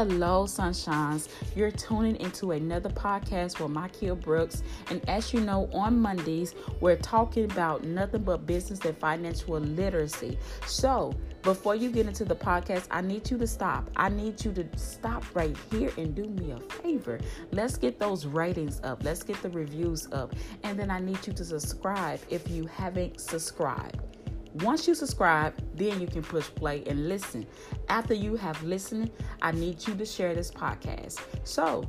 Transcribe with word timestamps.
Hello, 0.00 0.44
sunshines. 0.46 1.28
You're 1.54 1.70
tuning 1.70 2.16
into 2.16 2.52
another 2.52 2.88
podcast 2.88 3.60
with 3.60 3.70
Michael 3.70 4.16
Brooks. 4.16 4.62
And 4.88 5.06
as 5.10 5.34
you 5.34 5.42
know, 5.42 5.68
on 5.74 6.00
Mondays, 6.00 6.54
we're 6.80 6.96
talking 6.96 7.44
about 7.44 7.84
nothing 7.84 8.22
but 8.22 8.46
business 8.46 8.82
and 8.86 8.96
financial 8.96 9.58
literacy. 9.58 10.38
So, 10.66 11.12
before 11.42 11.74
you 11.74 11.90
get 11.90 12.06
into 12.06 12.24
the 12.24 12.34
podcast, 12.34 12.86
I 12.90 13.02
need 13.02 13.30
you 13.30 13.36
to 13.36 13.46
stop. 13.46 13.90
I 13.94 14.08
need 14.08 14.42
you 14.42 14.54
to 14.54 14.66
stop 14.78 15.22
right 15.34 15.54
here 15.70 15.92
and 15.98 16.14
do 16.14 16.24
me 16.24 16.52
a 16.52 16.60
favor. 16.60 17.20
Let's 17.52 17.76
get 17.76 18.00
those 18.00 18.24
ratings 18.24 18.80
up. 18.82 19.04
Let's 19.04 19.22
get 19.22 19.42
the 19.42 19.50
reviews 19.50 20.10
up. 20.12 20.34
And 20.62 20.78
then 20.78 20.90
I 20.90 21.00
need 21.00 21.26
you 21.26 21.34
to 21.34 21.44
subscribe 21.44 22.20
if 22.30 22.48
you 22.48 22.64
haven't 22.64 23.20
subscribed. 23.20 24.09
Once 24.54 24.88
you 24.88 24.94
subscribe, 24.94 25.54
then 25.76 26.00
you 26.00 26.06
can 26.06 26.22
push 26.22 26.48
play 26.48 26.82
and 26.86 27.08
listen. 27.08 27.46
After 27.88 28.14
you 28.14 28.36
have 28.36 28.60
listened, 28.62 29.10
I 29.42 29.52
need 29.52 29.86
you 29.86 29.94
to 29.94 30.04
share 30.04 30.34
this 30.34 30.50
podcast. 30.50 31.20
So 31.44 31.88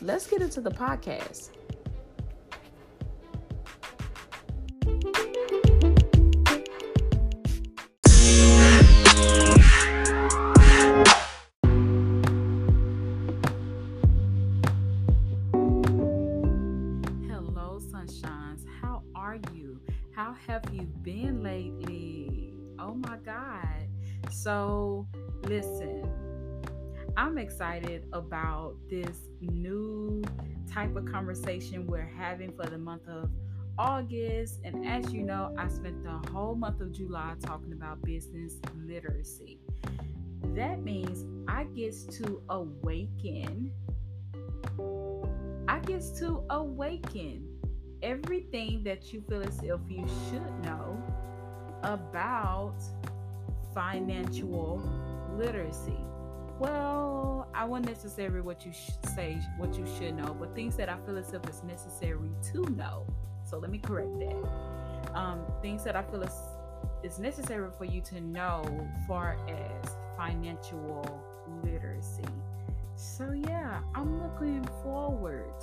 let's 0.00 0.26
get 0.26 0.40
into 0.40 0.60
the 0.60 0.70
podcast. 0.70 1.50
Excited 27.50 28.04
about 28.12 28.76
this 28.88 29.28
new 29.40 30.22
type 30.72 30.94
of 30.94 31.04
conversation 31.04 31.84
we're 31.84 32.12
having 32.16 32.52
for 32.52 32.64
the 32.66 32.78
month 32.78 33.08
of 33.08 33.28
August. 33.76 34.60
And 34.62 34.86
as 34.86 35.12
you 35.12 35.22
know, 35.22 35.52
I 35.58 35.66
spent 35.66 36.04
the 36.04 36.30
whole 36.30 36.54
month 36.54 36.80
of 36.80 36.92
July 36.92 37.34
talking 37.44 37.72
about 37.72 38.02
business 38.02 38.54
literacy. 38.86 39.58
That 40.54 40.84
means 40.84 41.26
I 41.48 41.64
get 41.64 41.92
to 42.12 42.40
awaken. 42.50 43.72
I 45.66 45.80
get 45.80 46.02
to 46.18 46.44
awaken 46.50 47.48
everything 48.00 48.84
that 48.84 49.12
you 49.12 49.24
feel 49.28 49.42
as 49.42 49.58
if 49.58 49.80
you 49.88 50.06
should 50.28 50.64
know 50.64 51.02
about 51.82 52.76
financial 53.74 54.80
literacy. 55.36 55.98
Well, 56.60 57.48
I 57.54 57.64
won't 57.64 57.86
necessarily 57.86 58.42
what 58.42 58.66
you 58.66 58.72
say 59.16 59.40
what 59.56 59.78
you 59.78 59.86
should 59.96 60.14
know, 60.14 60.36
but 60.38 60.54
things 60.54 60.76
that 60.76 60.90
I 60.90 60.98
feel 61.06 61.16
as 61.16 61.32
if 61.32 61.42
it's 61.44 61.62
necessary 61.62 62.28
to 62.52 62.70
know. 62.76 63.06
So 63.44 63.56
let 63.58 63.70
me 63.70 63.78
correct 63.78 64.18
that. 64.18 65.14
Um, 65.14 65.40
things 65.62 65.82
that 65.84 65.96
I 65.96 66.02
feel 66.02 66.22
is 66.22 66.34
is 67.02 67.18
necessary 67.18 67.70
for 67.78 67.86
you 67.86 68.02
to 68.02 68.20
know 68.20 68.62
far 69.08 69.38
as 69.48 69.96
financial 70.18 71.24
literacy. 71.64 72.24
So 72.94 73.32
yeah, 73.32 73.80
I'm 73.94 74.22
looking 74.22 74.62
forward 74.82 75.54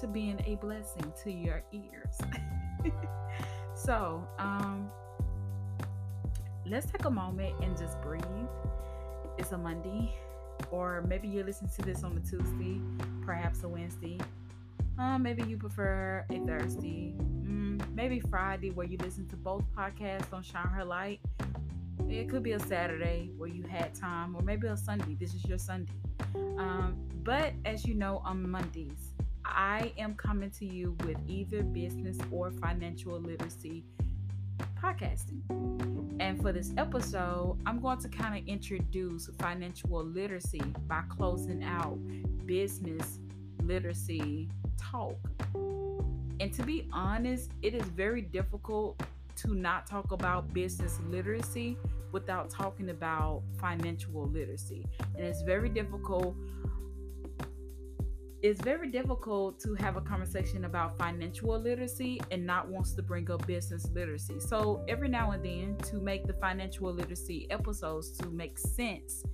to 0.00 0.06
being 0.06 0.40
a 0.46 0.54
blessing 0.54 1.12
to 1.22 1.30
your 1.30 1.62
ears. 1.70 2.18
so, 3.74 4.26
um 4.38 4.90
let's 6.64 6.90
take 6.90 7.04
a 7.04 7.10
moment 7.10 7.54
and 7.62 7.76
just 7.76 8.00
breathe. 8.00 8.24
It's 9.36 9.52
a 9.52 9.58
Monday, 9.58 10.14
or 10.70 11.02
maybe 11.08 11.28
you 11.28 11.42
listen 11.42 11.68
to 11.68 11.82
this 11.82 12.04
on 12.04 12.16
a 12.16 12.28
Tuesday, 12.28 12.80
perhaps 13.24 13.62
a 13.62 13.68
Wednesday. 13.68 14.18
Uh, 14.98 15.18
maybe 15.18 15.42
you 15.42 15.56
prefer 15.56 16.24
a 16.30 16.38
Thursday, 16.40 17.14
mm, 17.18 17.80
maybe 17.94 18.20
Friday, 18.20 18.70
where 18.70 18.86
you 18.86 18.96
listen 18.98 19.26
to 19.28 19.36
both 19.36 19.64
podcasts 19.76 20.32
on 20.32 20.42
Shine 20.42 20.68
Her 20.68 20.84
Light. 20.84 21.20
It 22.08 22.28
could 22.28 22.42
be 22.42 22.52
a 22.52 22.60
Saturday 22.60 23.30
where 23.36 23.48
you 23.48 23.62
had 23.64 23.94
time, 23.94 24.34
or 24.34 24.42
maybe 24.42 24.68
a 24.68 24.76
Sunday. 24.76 25.14
This 25.18 25.34
is 25.34 25.44
your 25.44 25.58
Sunday. 25.58 25.92
Um, 26.34 26.96
but 27.22 27.52
as 27.64 27.84
you 27.84 27.94
know, 27.94 28.22
on 28.24 28.48
Mondays, 28.48 29.12
I 29.44 29.92
am 29.98 30.14
coming 30.14 30.50
to 30.52 30.64
you 30.64 30.96
with 31.04 31.18
either 31.26 31.62
business 31.62 32.16
or 32.30 32.50
financial 32.50 33.18
literacy 33.20 33.84
podcasting. 34.82 35.40
And 36.20 36.40
for 36.40 36.52
this 36.52 36.72
episode, 36.76 37.58
I'm 37.66 37.80
going 37.80 37.98
to 37.98 38.08
kind 38.08 38.38
of 38.38 38.48
introduce 38.48 39.28
financial 39.38 40.04
literacy 40.04 40.62
by 40.88 41.02
closing 41.08 41.62
out 41.62 41.98
business 42.46 43.18
literacy 43.62 44.48
talk. 44.78 45.16
And 45.54 46.52
to 46.54 46.62
be 46.62 46.88
honest, 46.92 47.50
it 47.62 47.74
is 47.74 47.84
very 47.88 48.22
difficult 48.22 49.02
to 49.36 49.54
not 49.54 49.86
talk 49.86 50.12
about 50.12 50.52
business 50.52 50.98
literacy 51.08 51.76
without 52.12 52.50
talking 52.50 52.90
about 52.90 53.42
financial 53.58 54.26
literacy. 54.26 54.86
And 55.16 55.24
it's 55.24 55.42
very 55.42 55.68
difficult 55.68 56.34
it's 58.46 58.60
very 58.60 58.86
difficult 58.86 59.58
to 59.58 59.74
have 59.74 59.96
a 59.96 60.00
conversation 60.00 60.66
about 60.66 60.96
financial 60.96 61.58
literacy 61.58 62.20
and 62.30 62.46
not 62.46 62.68
wants 62.68 62.92
to 62.92 63.02
bring 63.02 63.28
up 63.28 63.44
business 63.44 63.88
literacy. 63.92 64.38
So 64.38 64.84
every 64.86 65.08
now 65.08 65.32
and 65.32 65.44
then 65.44 65.76
to 65.90 65.96
make 65.96 66.28
the 66.28 66.32
financial 66.34 66.92
literacy 66.92 67.48
episodes 67.50 68.12
to 68.18 68.28
make 68.28 68.56
sense, 68.56 69.24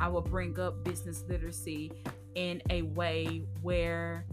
I 0.00 0.08
will 0.08 0.22
bring 0.22 0.58
up 0.58 0.84
business 0.84 1.22
literacy 1.28 1.92
in 2.34 2.62
a 2.70 2.80
way 2.82 3.44
where 3.60 4.24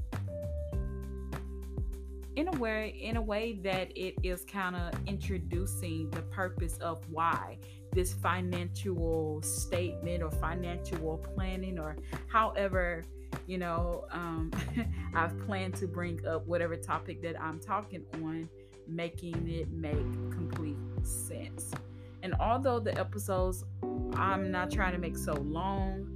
in 2.38 2.47
a 2.47 2.57
way 2.57 2.97
in 3.01 3.17
a 3.17 3.21
way 3.21 3.59
that 3.63 3.91
it 3.97 4.16
is 4.23 4.45
kind 4.45 4.77
of 4.77 4.94
introducing 5.06 6.09
the 6.11 6.21
purpose 6.21 6.77
of 6.77 7.01
why 7.09 7.57
this 7.91 8.13
financial 8.13 9.41
statement 9.41 10.23
or 10.23 10.31
financial 10.31 11.17
planning 11.35 11.77
or 11.77 11.97
however 12.27 13.03
you 13.49 13.57
know 13.57 14.05
um, 14.11 14.51
i've 15.15 15.37
planned 15.45 15.75
to 15.75 15.87
bring 15.87 16.25
up 16.27 16.45
whatever 16.45 16.75
topic 16.75 17.21
that 17.21 17.39
i'm 17.41 17.59
talking 17.59 18.05
on 18.15 18.47
making 18.87 19.49
it 19.49 19.69
make 19.71 19.97
complete 20.31 20.77
sense 21.01 21.71
and 22.21 22.35
although 22.39 22.79
the 22.79 22.97
episodes 22.99 23.65
i'm 24.13 24.51
not 24.51 24.69
trying 24.71 24.91
to 24.93 24.99
make 24.99 25.17
so 25.17 25.33
long 25.33 26.07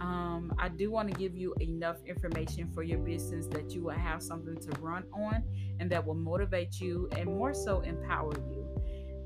um, 0.00 0.54
I 0.58 0.68
do 0.68 0.90
want 0.90 1.10
to 1.10 1.18
give 1.18 1.34
you 1.34 1.54
enough 1.60 1.96
information 2.06 2.70
for 2.72 2.82
your 2.82 2.98
business 2.98 3.46
that 3.48 3.70
you 3.70 3.82
will 3.82 3.90
have 3.90 4.22
something 4.22 4.56
to 4.56 4.80
run 4.80 5.04
on 5.12 5.42
and 5.80 5.90
that 5.90 6.06
will 6.06 6.14
motivate 6.14 6.78
you 6.78 7.08
and 7.16 7.24
more 7.24 7.54
so 7.54 7.80
empower 7.80 8.34
you. 8.50 8.66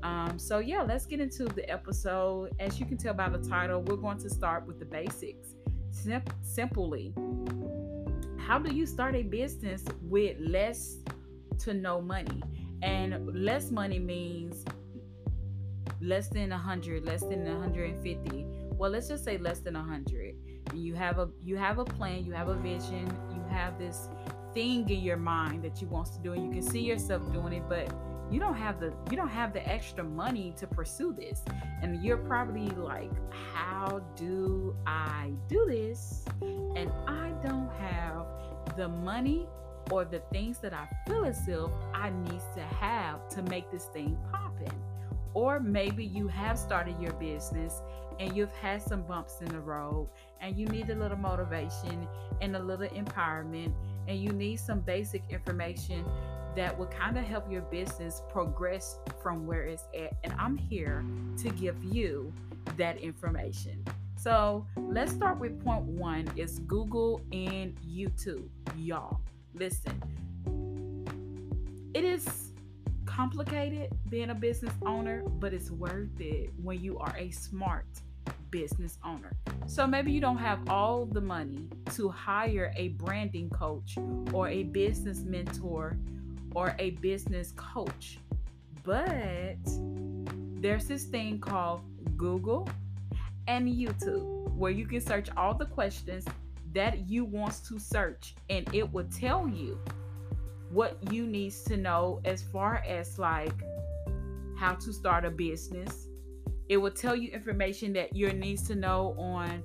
Um, 0.03 0.39
so, 0.39 0.59
yeah, 0.59 0.81
let's 0.81 1.05
get 1.05 1.19
into 1.19 1.45
the 1.45 1.69
episode. 1.69 2.51
As 2.59 2.79
you 2.79 2.85
can 2.85 2.97
tell 2.97 3.13
by 3.13 3.29
the 3.29 3.37
title, 3.37 3.81
we're 3.81 3.97
going 3.97 4.17
to 4.19 4.29
start 4.29 4.65
with 4.65 4.79
the 4.79 4.85
basics. 4.85 5.55
Sim- 5.93 6.23
simply, 6.41 7.13
how 8.37 8.59
do 8.59 8.73
you 8.73 8.85
start 8.85 9.15
a 9.15 9.23
business 9.23 9.83
with 10.01 10.37
less 10.39 10.97
to 11.59 11.73
no 11.73 12.01
money? 12.01 12.41
And 12.81 13.33
less 13.33 13.71
money 13.71 13.99
means 13.99 14.65
less 16.01 16.27
than 16.27 16.49
100, 16.49 17.05
less 17.05 17.21
than 17.21 17.45
150. 17.45 18.45
Well, 18.71 18.91
let's 18.91 19.07
just 19.07 19.23
say 19.23 19.37
less 19.37 19.59
than 19.59 19.75
100 19.75 20.35
and 20.71 20.83
you 20.83 20.95
have 20.95 21.19
a 21.19 21.29
you 21.43 21.55
have 21.55 21.79
a 21.79 21.85
plan 21.85 22.25
you 22.25 22.33
have 22.33 22.47
a 22.47 22.55
vision 22.55 23.05
you 23.33 23.43
have 23.49 23.77
this 23.77 24.09
thing 24.53 24.89
in 24.89 24.99
your 24.99 25.17
mind 25.17 25.63
that 25.63 25.81
you 25.81 25.87
wants 25.87 26.11
to 26.11 26.19
do 26.21 26.33
and 26.33 26.43
you 26.45 26.51
can 26.51 26.61
see 26.61 26.81
yourself 26.81 27.21
doing 27.31 27.53
it 27.53 27.63
but 27.69 27.93
you 28.33 28.39
don't 28.39 28.55
have 28.55 28.79
the 28.79 28.91
you 29.11 29.15
don't 29.15 29.29
have 29.29 29.53
the 29.53 29.67
extra 29.69 30.03
money 30.03 30.53
to 30.57 30.65
pursue 30.65 31.13
this. 31.13 31.43
And 31.81 32.03
you're 32.03 32.17
probably 32.17 32.69
like 32.69 33.11
how 33.53 34.01
do 34.15 34.75
i 34.87 35.31
do 35.47 35.65
this? 35.67 36.25
And 36.41 36.91
i 37.07 37.31
don't 37.43 37.69
have 37.79 38.25
the 38.75 38.87
money 38.87 39.47
or 39.91 40.05
the 40.05 40.19
things 40.31 40.57
that 40.59 40.73
i 40.73 40.87
feel 41.05 41.25
as 41.25 41.47
if 41.47 41.69
i 41.93 42.09
need 42.09 42.41
to 42.55 42.61
have 42.61 43.27
to 43.27 43.41
make 43.43 43.69
this 43.69 43.85
thing 43.85 44.17
popping 44.31 44.81
or 45.33 45.59
maybe 45.59 46.05
you 46.05 46.27
have 46.27 46.57
started 46.57 46.95
your 47.01 47.11
business 47.13 47.81
and 48.19 48.35
you've 48.35 48.53
had 48.53 48.81
some 48.81 49.01
bumps 49.03 49.41
in 49.41 49.47
the 49.47 49.59
road 49.59 50.07
and 50.39 50.57
you 50.57 50.65
need 50.67 50.89
a 50.89 50.95
little 50.95 51.17
motivation 51.17 52.07
and 52.41 52.55
a 52.55 52.59
little 52.59 52.87
empowerment 52.87 53.73
and 54.07 54.19
you 54.19 54.29
need 54.29 54.57
some 54.57 54.79
basic 54.79 55.23
information 55.29 56.05
that 56.55 56.77
will 56.77 56.87
kind 56.87 57.17
of 57.17 57.23
help 57.23 57.51
your 57.51 57.61
business 57.63 58.21
progress 58.29 58.97
from 59.21 59.45
where 59.45 59.63
it's 59.63 59.83
at 59.97 60.13
and 60.23 60.33
i'm 60.37 60.57
here 60.57 61.03
to 61.37 61.49
give 61.49 61.81
you 61.83 62.31
that 62.77 62.97
information 62.97 63.83
so 64.17 64.65
let's 64.77 65.11
start 65.11 65.39
with 65.39 65.63
point 65.63 65.83
one 65.83 66.27
is 66.35 66.59
google 66.59 67.21
and 67.31 67.75
youtube 67.87 68.47
y'all 68.77 69.19
listen 69.55 70.01
it 71.93 72.03
is 72.03 72.51
complicated 73.05 73.91
being 74.09 74.29
a 74.29 74.35
business 74.35 74.73
owner 74.85 75.23
but 75.39 75.53
it's 75.53 75.69
worth 75.69 76.19
it 76.19 76.49
when 76.61 76.81
you 76.81 76.97
are 76.99 77.15
a 77.17 77.29
smart 77.31 77.85
business 78.53 78.99
owner. 79.03 79.35
So 79.65 79.87
maybe 79.87 80.11
you 80.11 80.21
don't 80.21 80.37
have 80.37 80.69
all 80.69 81.07
the 81.07 81.19
money 81.19 81.67
to 81.95 82.07
hire 82.07 82.71
a 82.77 82.89
branding 82.89 83.49
coach 83.49 83.97
or 84.31 84.47
a 84.47 84.63
business 84.63 85.23
mentor 85.23 85.97
or 86.55 86.75
a 86.79 86.91
business 86.91 87.53
coach. 87.55 88.19
But 88.83 89.57
there's 90.61 90.85
this 90.85 91.05
thing 91.05 91.39
called 91.39 91.81
Google 92.17 92.69
and 93.47 93.67
YouTube 93.67 94.51
where 94.55 94.71
you 94.71 94.85
can 94.85 95.01
search 95.01 95.29
all 95.35 95.53
the 95.53 95.65
questions 95.65 96.25
that 96.73 97.09
you 97.09 97.25
want 97.25 97.63
to 97.67 97.77
search 97.79 98.35
and 98.49 98.67
it 98.73 98.91
will 98.91 99.05
tell 99.05 99.47
you 99.47 99.77
what 100.69 100.97
you 101.11 101.27
needs 101.27 101.63
to 101.63 101.77
know 101.77 102.19
as 102.25 102.41
far 102.41 102.83
as 102.87 103.19
like 103.19 103.53
how 104.57 104.73
to 104.73 104.91
start 104.91 105.25
a 105.25 105.29
business. 105.29 106.07
It 106.69 106.77
will 106.77 106.91
tell 106.91 107.15
you 107.15 107.29
information 107.31 107.93
that 107.93 108.15
you 108.15 108.31
needs 108.33 108.65
to 108.67 108.75
know 108.75 109.15
on 109.17 109.61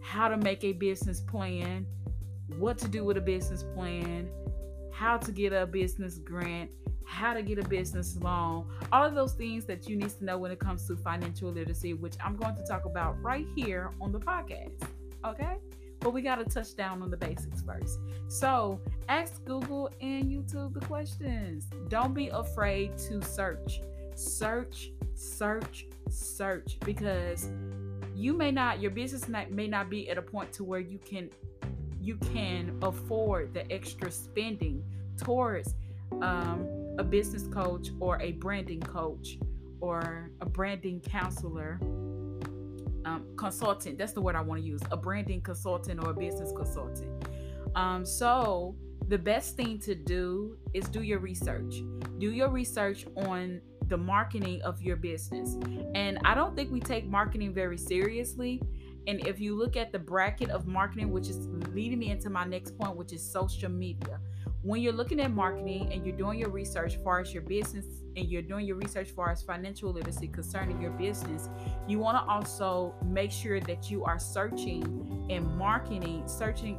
how 0.00 0.28
to 0.28 0.36
make 0.36 0.64
a 0.64 0.72
business 0.72 1.20
plan, 1.20 1.86
what 2.56 2.78
to 2.78 2.88
do 2.88 3.04
with 3.04 3.16
a 3.18 3.20
business 3.20 3.62
plan, 3.74 4.30
how 4.98 5.16
to 5.16 5.30
get 5.30 5.52
a 5.52 5.64
business 5.64 6.18
grant, 6.18 6.68
how 7.04 7.32
to 7.32 7.40
get 7.40 7.56
a 7.56 7.68
business 7.68 8.16
loan, 8.20 8.66
all 8.90 9.04
of 9.04 9.14
those 9.14 9.32
things 9.32 9.64
that 9.64 9.88
you 9.88 9.94
need 9.94 10.10
to 10.10 10.24
know 10.24 10.36
when 10.36 10.50
it 10.50 10.58
comes 10.58 10.88
to 10.88 10.96
financial 10.96 11.52
literacy, 11.52 11.94
which 11.94 12.14
I'm 12.24 12.36
going 12.36 12.56
to 12.56 12.64
talk 12.64 12.84
about 12.84 13.20
right 13.22 13.46
here 13.54 13.92
on 14.00 14.10
the 14.10 14.18
podcast. 14.18 14.72
Okay? 15.24 15.54
But 16.00 16.12
we 16.12 16.20
got 16.20 16.36
to 16.36 16.44
touch 16.44 16.74
down 16.74 17.00
on 17.02 17.10
the 17.10 17.16
basics 17.16 17.62
first. 17.62 18.00
So 18.26 18.80
ask 19.08 19.44
Google 19.44 19.88
and 20.00 20.24
YouTube 20.24 20.74
the 20.74 20.80
questions. 20.80 21.66
Don't 21.88 22.12
be 22.12 22.28
afraid 22.28 22.98
to 23.08 23.22
search. 23.22 23.80
Search, 24.16 24.90
search, 25.14 25.86
search 26.10 26.76
because 26.84 27.48
you 28.16 28.32
may 28.32 28.50
not 28.50 28.80
your 28.80 28.90
business 28.90 29.28
may 29.28 29.68
not 29.68 29.88
be 29.88 30.10
at 30.10 30.18
a 30.18 30.22
point 30.22 30.52
to 30.54 30.64
where 30.64 30.80
you 30.80 30.98
can 30.98 31.30
you 32.00 32.16
can 32.32 32.76
afford 32.82 33.54
the 33.54 33.70
extra 33.72 34.10
spending 34.10 34.82
towards 35.16 35.74
um, 36.22 36.66
a 36.98 37.04
business 37.04 37.46
coach 37.48 37.88
or 38.00 38.20
a 38.20 38.32
branding 38.32 38.80
coach 38.80 39.38
or 39.80 40.30
a 40.40 40.46
branding 40.46 41.00
counselor 41.00 41.78
um, 43.04 43.24
consultant. 43.36 43.98
That's 43.98 44.12
the 44.12 44.20
word 44.20 44.36
I 44.36 44.40
want 44.40 44.60
to 44.60 44.66
use 44.66 44.80
a 44.90 44.96
branding 44.96 45.40
consultant 45.40 46.02
or 46.02 46.10
a 46.10 46.14
business 46.14 46.52
consultant. 46.52 47.10
Um, 47.74 48.04
so, 48.04 48.76
the 49.06 49.18
best 49.18 49.56
thing 49.56 49.78
to 49.80 49.94
do 49.94 50.58
is 50.74 50.86
do 50.88 51.02
your 51.02 51.18
research. 51.18 51.82
Do 52.18 52.30
your 52.32 52.50
research 52.50 53.06
on 53.16 53.60
the 53.88 53.96
marketing 53.96 54.60
of 54.62 54.82
your 54.82 54.96
business. 54.96 55.56
And 55.94 56.18
I 56.24 56.34
don't 56.34 56.54
think 56.54 56.70
we 56.70 56.80
take 56.80 57.06
marketing 57.06 57.54
very 57.54 57.78
seriously. 57.78 58.62
And 59.08 59.26
if 59.26 59.40
you 59.40 59.56
look 59.56 59.74
at 59.74 59.90
the 59.90 59.98
bracket 59.98 60.50
of 60.50 60.66
marketing, 60.66 61.10
which 61.10 61.28
is 61.28 61.48
leading 61.72 61.98
me 61.98 62.10
into 62.10 62.28
my 62.28 62.44
next 62.44 62.76
point, 62.76 62.94
which 62.94 63.14
is 63.14 63.22
social 63.22 63.70
media, 63.70 64.20
when 64.60 64.82
you're 64.82 64.92
looking 64.92 65.18
at 65.20 65.30
marketing 65.30 65.90
and 65.90 66.04
you're 66.04 66.14
doing 66.14 66.38
your 66.38 66.50
research 66.50 66.94
as 66.94 67.02
far 67.02 67.18
as 67.18 67.32
your 67.32 67.42
business 67.42 67.86
and 68.16 68.28
you're 68.28 68.42
doing 68.42 68.66
your 68.66 68.76
research 68.76 69.08
as 69.08 69.14
far 69.14 69.30
as 69.30 69.40
financial 69.40 69.90
literacy 69.90 70.28
concerning 70.28 70.78
your 70.78 70.90
business, 70.90 71.48
you 71.88 71.98
want 71.98 72.18
to 72.18 72.30
also 72.30 72.94
make 73.02 73.30
sure 73.30 73.60
that 73.60 73.90
you 73.90 74.04
are 74.04 74.18
searching 74.18 75.26
and 75.30 75.56
marketing, 75.56 76.22
searching 76.26 76.78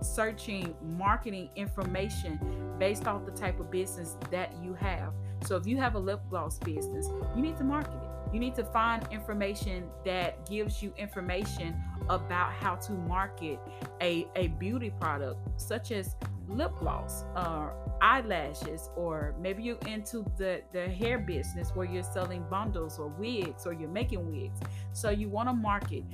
searching 0.00 0.74
marketing 0.96 1.50
information 1.56 2.38
based 2.78 3.06
off 3.06 3.26
the 3.26 3.32
type 3.32 3.60
of 3.60 3.70
business 3.70 4.16
that 4.30 4.50
you 4.62 4.72
have. 4.72 5.12
So 5.44 5.56
if 5.56 5.66
you 5.66 5.76
have 5.76 5.94
a 5.94 5.98
lip 5.98 6.20
gloss 6.30 6.58
business, 6.60 7.08
you 7.36 7.42
need 7.42 7.58
to 7.58 7.64
market 7.64 7.92
it. 8.02 8.07
You 8.32 8.40
need 8.40 8.54
to 8.56 8.64
find 8.64 9.06
information 9.10 9.88
that 10.04 10.48
gives 10.48 10.82
you 10.82 10.92
information 10.96 11.80
about 12.08 12.52
how 12.52 12.76
to 12.76 12.92
market 12.92 13.58
a, 14.00 14.26
a 14.36 14.48
beauty 14.48 14.92
product 15.00 15.38
such 15.60 15.92
as 15.92 16.16
lip 16.48 16.72
gloss 16.78 17.24
or 17.36 17.74
eyelashes 18.00 18.88
or 18.96 19.34
maybe 19.38 19.62
you're 19.62 19.76
into 19.86 20.24
the 20.38 20.62
the 20.72 20.88
hair 20.88 21.18
business 21.18 21.70
where 21.74 21.86
you're 21.86 22.02
selling 22.02 22.42
bundles 22.48 22.98
or 22.98 23.08
wigs 23.08 23.66
or 23.66 23.72
you're 23.72 23.88
making 23.88 24.30
wigs. 24.30 24.60
So 24.92 25.10
you 25.10 25.28
want 25.28 25.48
to 25.48 25.54
market. 25.54 26.04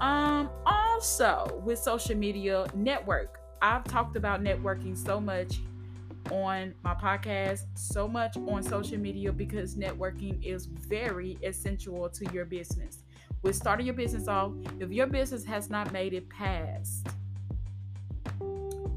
Um 0.00 0.50
also 0.66 1.60
with 1.64 1.78
social 1.78 2.16
media 2.16 2.66
network 2.74 3.40
i've 3.62 3.84
talked 3.84 4.16
about 4.16 4.42
networking 4.42 4.96
so 4.96 5.20
much 5.20 5.60
on 6.30 6.74
my 6.82 6.94
podcast 6.94 7.62
so 7.74 8.06
much 8.06 8.36
on 8.36 8.62
social 8.62 8.98
media 8.98 9.32
because 9.32 9.76
networking 9.76 10.42
is 10.44 10.66
very 10.66 11.38
essential 11.42 12.08
to 12.08 12.24
your 12.32 12.44
business 12.44 13.04
with 13.42 13.56
starting 13.56 13.86
your 13.86 13.94
business 13.94 14.28
off 14.28 14.52
if 14.78 14.90
your 14.90 15.06
business 15.06 15.44
has 15.44 15.68
not 15.68 15.92
made 15.92 16.12
it 16.12 16.28
past 16.28 17.06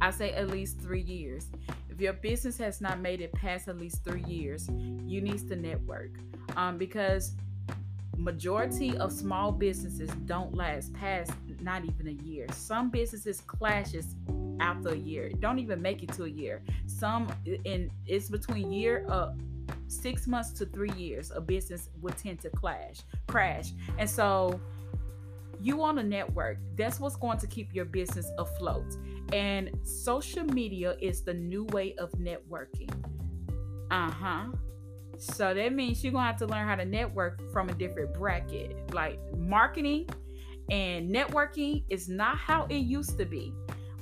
I 0.02 0.12
say 0.12 0.34
at 0.34 0.50
least 0.50 0.80
three 0.80 1.02
years. 1.02 1.48
If 1.90 2.00
your 2.02 2.14
business 2.14 2.58
has 2.58 2.82
not 2.82 3.00
made 3.00 3.22
it 3.22 3.32
past 3.34 3.68
at 3.68 3.80
least 3.80 4.04
three 4.04 4.24
years, 4.26 4.70
you 4.70 5.22
need 5.22 5.48
to 5.48 5.56
network 5.56 6.12
um, 6.56 6.78
because 6.78 7.36
majority 8.18 8.98
of 8.98 9.12
small 9.12 9.52
businesses 9.52 10.10
don't 10.26 10.54
last 10.54 10.94
past 10.94 11.32
not 11.62 11.86
even 11.86 12.08
a 12.08 12.24
year. 12.24 12.46
Some 12.52 12.90
businesses 12.90 13.42
clashes 13.42 14.16
after 14.60 14.90
a 14.90 14.98
year, 14.98 15.32
don't 15.40 15.60
even 15.60 15.82
make 15.82 16.04
it 16.04 16.12
to 16.14 16.24
a 16.24 16.30
year. 16.30 16.62
Some 16.86 17.28
and 17.66 17.90
it's 18.06 18.30
between 18.30 18.72
year 18.72 19.06
uh 19.10 19.34
six 19.88 20.28
months 20.28 20.52
to 20.54 20.66
three 20.66 20.92
years. 20.94 21.32
A 21.36 21.42
business 21.42 21.90
would 22.02 22.18
tend 22.18 22.42
to 22.42 22.50
clash, 22.50 22.98
crash, 23.28 23.72
and 23.98 24.10
so 24.10 24.60
you 25.62 25.78
want 25.78 26.00
a 26.00 26.04
network. 26.04 26.58
That's 26.78 27.00
what's 27.00 27.16
going 27.16 27.38
to 27.40 27.48
keep 27.48 27.74
your 27.74 27.86
business 27.86 28.30
afloat. 28.38 28.98
And 29.34 29.72
social 29.84 30.44
media 30.44 30.96
is 31.00 31.22
the 31.22 31.34
new 31.34 31.66
way 31.66 31.96
of 31.96 32.12
networking. 32.14 32.92
Uh 33.92 34.12
huh. 34.12 34.46
So 35.18 35.54
that 35.54 35.74
means 35.74 36.04
you're 36.04 36.14
gonna 36.14 36.28
have 36.28 36.38
to 36.38 36.48
learn 36.48 36.68
how 36.68 36.76
to 36.76 36.86
network 36.86 37.42
from 37.52 37.70
a 37.70 37.74
different 37.74 38.14
bracket. 38.14 38.94
Like 38.94 39.20
marketing 39.38 40.10
and 40.70 41.14
networking 41.14 41.84
is 41.90 42.10
not 42.10 42.38
how 42.38 42.66
it 42.70 42.78
used 42.78 43.18
to 43.20 43.26
be 43.26 43.54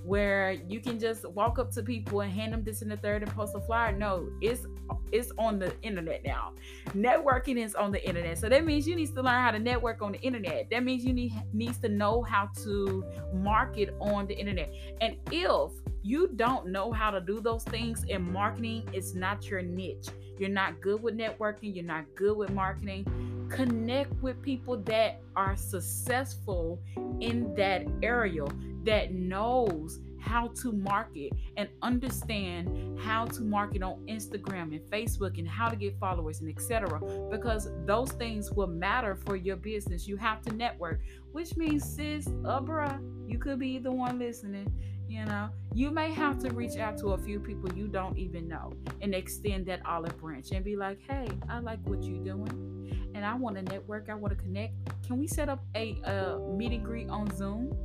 where 0.04 0.52
you 0.52 0.80
can 0.82 1.00
just 1.00 1.28
walk 1.30 1.60
up 1.60 1.72
to 1.72 1.82
people 1.82 2.22
and 2.22 2.32
hand 2.32 2.54
them 2.54 2.64
this 2.64 2.82
in 2.82 2.90
the 2.90 2.98
third 2.98 3.24
and 3.24 3.32
post 3.32 3.56
a 3.56 3.62
flyer. 3.62 3.92
No, 3.92 4.30
it's 4.42 4.66
it's 5.12 5.32
on 5.38 5.60
the 5.60 5.74
internet 5.82 6.24
now. 6.26 6.54
Networking 6.90 7.58
is 7.58 7.76
on 7.76 7.92
the 7.92 8.06
internet. 8.06 8.38
So 8.38 8.50
that 8.50 8.66
means 8.66 8.88
you 8.88 8.96
need 8.96 9.14
to 9.14 9.22
learn 9.22 9.42
how 9.42 9.52
to 9.52 9.60
network 9.60 10.02
on 10.02 10.12
the 10.12 10.20
internet. 10.22 10.70
That 10.72 10.84
means 10.84 11.06
you 11.06 11.14
need 11.14 11.34
needs 11.54 11.78
to 11.80 11.90
know 11.90 12.22
how 12.22 12.50
to 12.64 13.06
market 13.34 13.96
on 14.00 14.28
the 14.28 14.36
internet. 14.36 14.74
And 15.02 15.16
if 15.32 15.72
you 16.02 16.30
don't 16.36 16.68
know 16.68 16.92
how 16.92 17.12
to 17.12 17.22
do 17.22 17.40
those 17.40 17.64
things 17.64 18.06
and 18.10 18.24
marketing 18.32 18.90
is 18.92 19.16
not 19.16 19.48
your 19.50 19.62
niche, 19.62 20.08
you're 20.38 20.50
not 20.50 20.82
good 20.82 21.02
with 21.02 21.18
networking, 21.18 21.74
you're 21.76 21.86
not 21.86 22.06
good 22.16 22.36
with 22.36 22.50
marketing, 22.50 23.06
connect 23.54 24.12
with 24.22 24.42
people 24.42 24.78
that 24.78 25.22
are 25.36 25.56
successful 25.56 26.82
in 27.20 27.54
that 27.56 27.86
area 28.02 28.46
that 28.84 29.14
knows 29.14 30.00
how 30.20 30.48
to 30.48 30.72
market 30.72 31.32
and 31.58 31.70
understand 31.82 33.00
how 33.00 33.26
to 33.26 33.42
market 33.42 33.84
on 33.84 34.00
Instagram 34.08 34.74
and 34.74 34.82
Facebook 34.90 35.38
and 35.38 35.48
how 35.48 35.68
to 35.68 35.76
get 35.76 36.00
followers 36.00 36.40
and 36.40 36.50
etc. 36.50 37.00
Because 37.30 37.70
those 37.86 38.12
things 38.14 38.52
will 38.52 38.68
matter 38.68 39.16
for 39.16 39.36
your 39.36 39.58
business. 39.58 40.08
You 40.08 40.18
have 40.18 40.42
to 40.44 40.54
network, 40.54 41.02
which 41.34 41.56
means 41.58 41.84
sis, 41.84 42.26
bruh, 42.26 43.00
you 43.30 43.38
could 43.38 43.60
be 43.60 43.78
the 43.78 43.92
one 43.92 44.18
listening. 44.18 44.72
You 45.14 45.26
know, 45.26 45.50
you 45.74 45.92
may 45.92 46.12
have 46.12 46.40
to 46.40 46.50
reach 46.50 46.78
out 46.78 46.98
to 47.00 47.10
a 47.10 47.18
few 47.18 47.40
people 47.40 47.72
you 47.74 47.88
don't 47.88 48.18
even 48.18 48.48
know 48.48 48.74
and 49.02 49.14
extend 49.14 49.68
that 49.68 49.86
olive 49.86 50.18
branch 50.18 50.52
and 50.52 50.66
be 50.66 50.76
like, 50.76 51.00
hey, 51.08 51.28
I 51.48 51.60
like 51.60 51.80
what 51.84 52.02
you're 52.04 52.24
doing 52.24 53.12
and 53.14 53.24
I 53.24 53.36
want 53.36 53.56
to 53.58 53.62
network. 53.62 54.10
I 54.10 54.16
want 54.16 54.36
to 54.36 54.44
connect. 54.44 54.74
Can 55.06 55.20
we 55.20 55.28
set 55.28 55.50
up 55.50 55.64
a, 55.76 56.02
a 56.04 56.40
meet 56.58 56.72
and 56.72 56.84
greet 56.84 57.10
on 57.10 57.30
Zoom? 57.36 57.78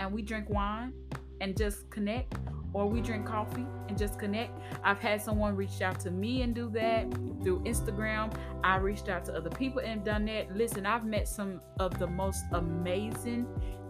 and 0.00 0.12
we 0.12 0.22
drink 0.22 0.48
wine 0.48 0.92
and 1.40 1.56
just 1.56 1.88
connect 1.90 2.34
or 2.74 2.86
we 2.86 3.00
drink 3.00 3.26
coffee 3.26 3.66
and 3.88 3.96
just 3.96 4.18
connect. 4.18 4.58
I've 4.84 4.98
had 4.98 5.22
someone 5.22 5.56
reach 5.56 5.80
out 5.80 5.98
to 6.00 6.10
me 6.10 6.42
and 6.42 6.54
do 6.54 6.68
that 6.70 7.10
through 7.42 7.60
Instagram. 7.60 8.32
I 8.62 8.76
reached 8.76 9.08
out 9.08 9.24
to 9.26 9.34
other 9.34 9.50
people 9.50 9.80
and 9.80 10.04
done 10.04 10.26
that. 10.26 10.54
Listen, 10.54 10.84
I've 10.84 11.04
met 11.04 11.28
some 11.28 11.60
of 11.80 11.98
the 11.98 12.06
most 12.06 12.44
amazing 12.52 13.46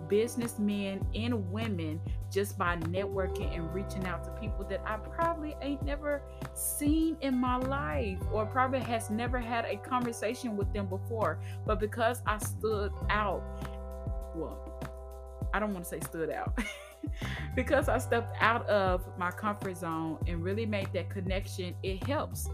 businessmen 0.08 1.04
and 1.14 1.50
women 1.50 2.00
just 2.30 2.58
by 2.58 2.76
networking 2.76 3.54
and 3.56 3.72
reaching 3.74 4.06
out 4.06 4.24
to 4.24 4.30
people 4.40 4.64
that 4.68 4.82
I 4.86 4.96
probably 4.96 5.56
ain't 5.62 5.82
never 5.82 6.22
seen 6.54 7.16
in 7.20 7.34
my 7.34 7.56
life 7.56 8.18
or 8.32 8.46
probably 8.46 8.80
has 8.80 9.10
never 9.10 9.38
had 9.38 9.64
a 9.64 9.76
conversation 9.76 10.56
with 10.56 10.72
them 10.72 10.86
before. 10.86 11.38
But 11.66 11.80
because 11.80 12.22
I 12.26 12.38
stood 12.38 12.92
out, 13.10 13.42
well, 14.34 14.58
I 15.52 15.60
don't 15.60 15.72
want 15.72 15.84
to 15.84 15.90
say 15.90 16.00
stood 16.00 16.30
out. 16.30 16.58
because 17.54 17.88
I 17.88 17.98
stepped 17.98 18.36
out 18.40 18.66
of 18.68 19.06
my 19.18 19.30
comfort 19.30 19.76
zone 19.76 20.18
and 20.26 20.42
really 20.42 20.66
made 20.66 20.92
that 20.92 21.08
connection, 21.10 21.74
it 21.82 22.04
helps. 22.04 22.48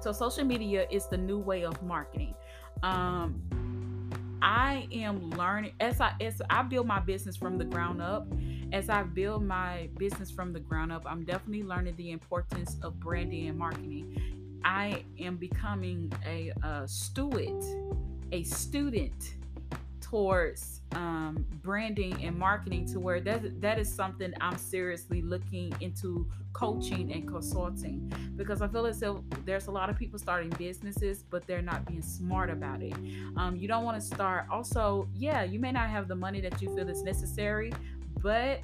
So 0.00 0.12
social 0.12 0.44
media 0.44 0.86
is 0.90 1.06
the 1.06 1.16
new 1.16 1.38
way 1.38 1.64
of 1.64 1.82
marketing. 1.82 2.34
Um, 2.82 3.42
I 4.40 4.86
am 4.92 5.30
learning 5.30 5.72
as 5.80 6.00
I 6.00 6.14
as 6.20 6.40
I 6.48 6.62
build 6.62 6.86
my 6.86 7.00
business 7.00 7.36
from 7.36 7.58
the 7.58 7.64
ground 7.64 8.00
up. 8.00 8.26
As 8.72 8.90
I 8.90 9.02
build 9.02 9.44
my 9.44 9.88
business 9.96 10.30
from 10.30 10.52
the 10.52 10.60
ground 10.60 10.92
up, 10.92 11.04
I'm 11.06 11.24
definitely 11.24 11.62
learning 11.62 11.96
the 11.96 12.10
importance 12.10 12.76
of 12.82 13.00
branding 13.00 13.48
and 13.48 13.58
marketing. 13.58 14.60
I 14.64 15.04
am 15.18 15.36
becoming 15.36 16.12
a, 16.26 16.52
a 16.62 16.86
steward, 16.86 17.64
a 18.32 18.42
student 18.42 19.36
towards 20.08 20.80
um, 20.92 21.44
branding 21.62 22.24
and 22.24 22.36
marketing 22.36 22.86
to 22.86 22.98
where 22.98 23.20
that 23.20 23.60
that 23.60 23.78
is 23.78 23.92
something 23.92 24.32
I'm 24.40 24.56
seriously 24.56 25.20
looking 25.20 25.74
into 25.80 26.26
coaching 26.54 27.12
and 27.12 27.28
consulting 27.28 28.10
because 28.36 28.62
I 28.62 28.68
feel 28.68 28.86
as 28.86 29.00
though 29.00 29.22
there's 29.44 29.66
a 29.66 29.70
lot 29.70 29.90
of 29.90 29.96
people 29.96 30.18
starting 30.18 30.48
businesses 30.50 31.22
but 31.22 31.46
they're 31.46 31.62
not 31.62 31.84
being 31.84 32.00
smart 32.02 32.48
about 32.48 32.82
it. 32.82 32.94
Um, 33.36 33.56
you 33.56 33.68
don't 33.68 33.84
want 33.84 34.00
to 34.00 34.06
start. 34.06 34.46
Also, 34.50 35.08
yeah, 35.14 35.42
you 35.42 35.58
may 35.58 35.72
not 35.72 35.90
have 35.90 36.08
the 36.08 36.16
money 36.16 36.40
that 36.40 36.60
you 36.62 36.74
feel 36.74 36.88
is 36.88 37.02
necessary, 37.02 37.72
but 38.22 38.60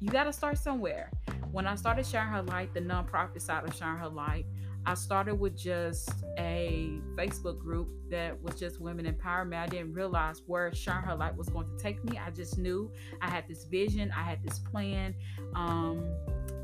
you 0.00 0.10
got 0.10 0.24
to 0.24 0.32
start 0.32 0.58
somewhere. 0.58 1.10
When 1.50 1.66
I 1.66 1.76
started 1.76 2.04
Shine 2.04 2.28
Her 2.28 2.42
Light, 2.42 2.74
the 2.74 2.80
nonprofit 2.80 3.40
side 3.40 3.64
of 3.64 3.74
Shine 3.74 3.96
Her 3.96 4.08
Light, 4.08 4.44
I 4.86 4.94
started 4.94 5.36
with 5.36 5.56
just 5.56 6.10
a 6.38 7.00
Facebook 7.16 7.58
group 7.58 7.88
that 8.10 8.40
was 8.42 8.58
just 8.58 8.80
women 8.80 9.06
empowerment. 9.06 9.56
I 9.56 9.66
didn't 9.66 9.94
realize 9.94 10.42
where 10.46 10.74
Shine 10.74 11.02
Her 11.02 11.14
Light 11.14 11.34
was 11.34 11.48
going 11.48 11.66
to 11.66 11.82
take 11.82 12.04
me. 12.04 12.18
I 12.18 12.30
just 12.30 12.58
knew 12.58 12.90
I 13.22 13.30
had 13.30 13.48
this 13.48 13.64
vision, 13.64 14.12
I 14.14 14.22
had 14.22 14.42
this 14.42 14.58
plan, 14.58 15.14
um, 15.54 16.06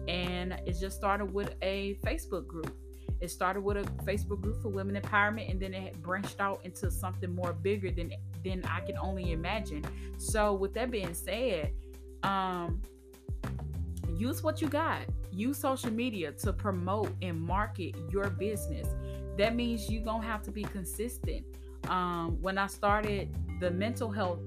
and 0.06 0.52
it 0.66 0.76
just 0.78 0.96
started 0.96 1.32
with 1.32 1.54
a 1.62 1.98
Facebook 2.04 2.46
group. 2.46 2.76
It 3.20 3.30
started 3.30 3.62
with 3.62 3.78
a 3.78 3.84
Facebook 4.04 4.40
group 4.40 4.62
for 4.62 4.68
women 4.68 5.00
empowerment, 5.00 5.50
and 5.50 5.60
then 5.60 5.72
it 5.72 6.00
branched 6.02 6.40
out 6.40 6.60
into 6.64 6.90
something 6.90 7.34
more 7.34 7.52
bigger 7.52 7.90
than 7.90 8.12
than 8.44 8.64
I 8.64 8.80
can 8.80 8.96
only 8.98 9.32
imagine. 9.32 9.84
So, 10.18 10.54
with 10.54 10.72
that 10.74 10.90
being 10.90 11.12
said, 11.12 11.72
um, 12.22 12.80
use 14.16 14.42
what 14.42 14.60
you 14.60 14.68
got 14.68 15.02
use 15.32 15.58
social 15.58 15.90
media 15.90 16.32
to 16.32 16.52
promote 16.52 17.10
and 17.22 17.40
market 17.40 17.94
your 18.10 18.30
business. 18.30 18.88
That 19.38 19.54
means 19.54 19.90
you're 19.90 20.04
going 20.04 20.22
to 20.22 20.26
have 20.26 20.42
to 20.42 20.50
be 20.50 20.62
consistent. 20.64 21.44
Um, 21.88 22.38
when 22.40 22.58
I 22.58 22.66
started 22.66 23.34
the 23.60 23.70
mental 23.70 24.10
health, 24.10 24.40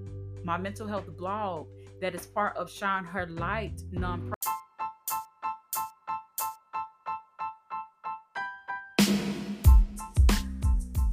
my 0.44 0.58
mental 0.58 0.88
health 0.88 1.08
blog, 1.18 1.68
that 2.02 2.14
is 2.16 2.26
part 2.26 2.56
of 2.58 2.70
Shine 2.70 3.06
Her 3.06 3.26
Light 3.28 3.82
nonprofit. 3.94 4.34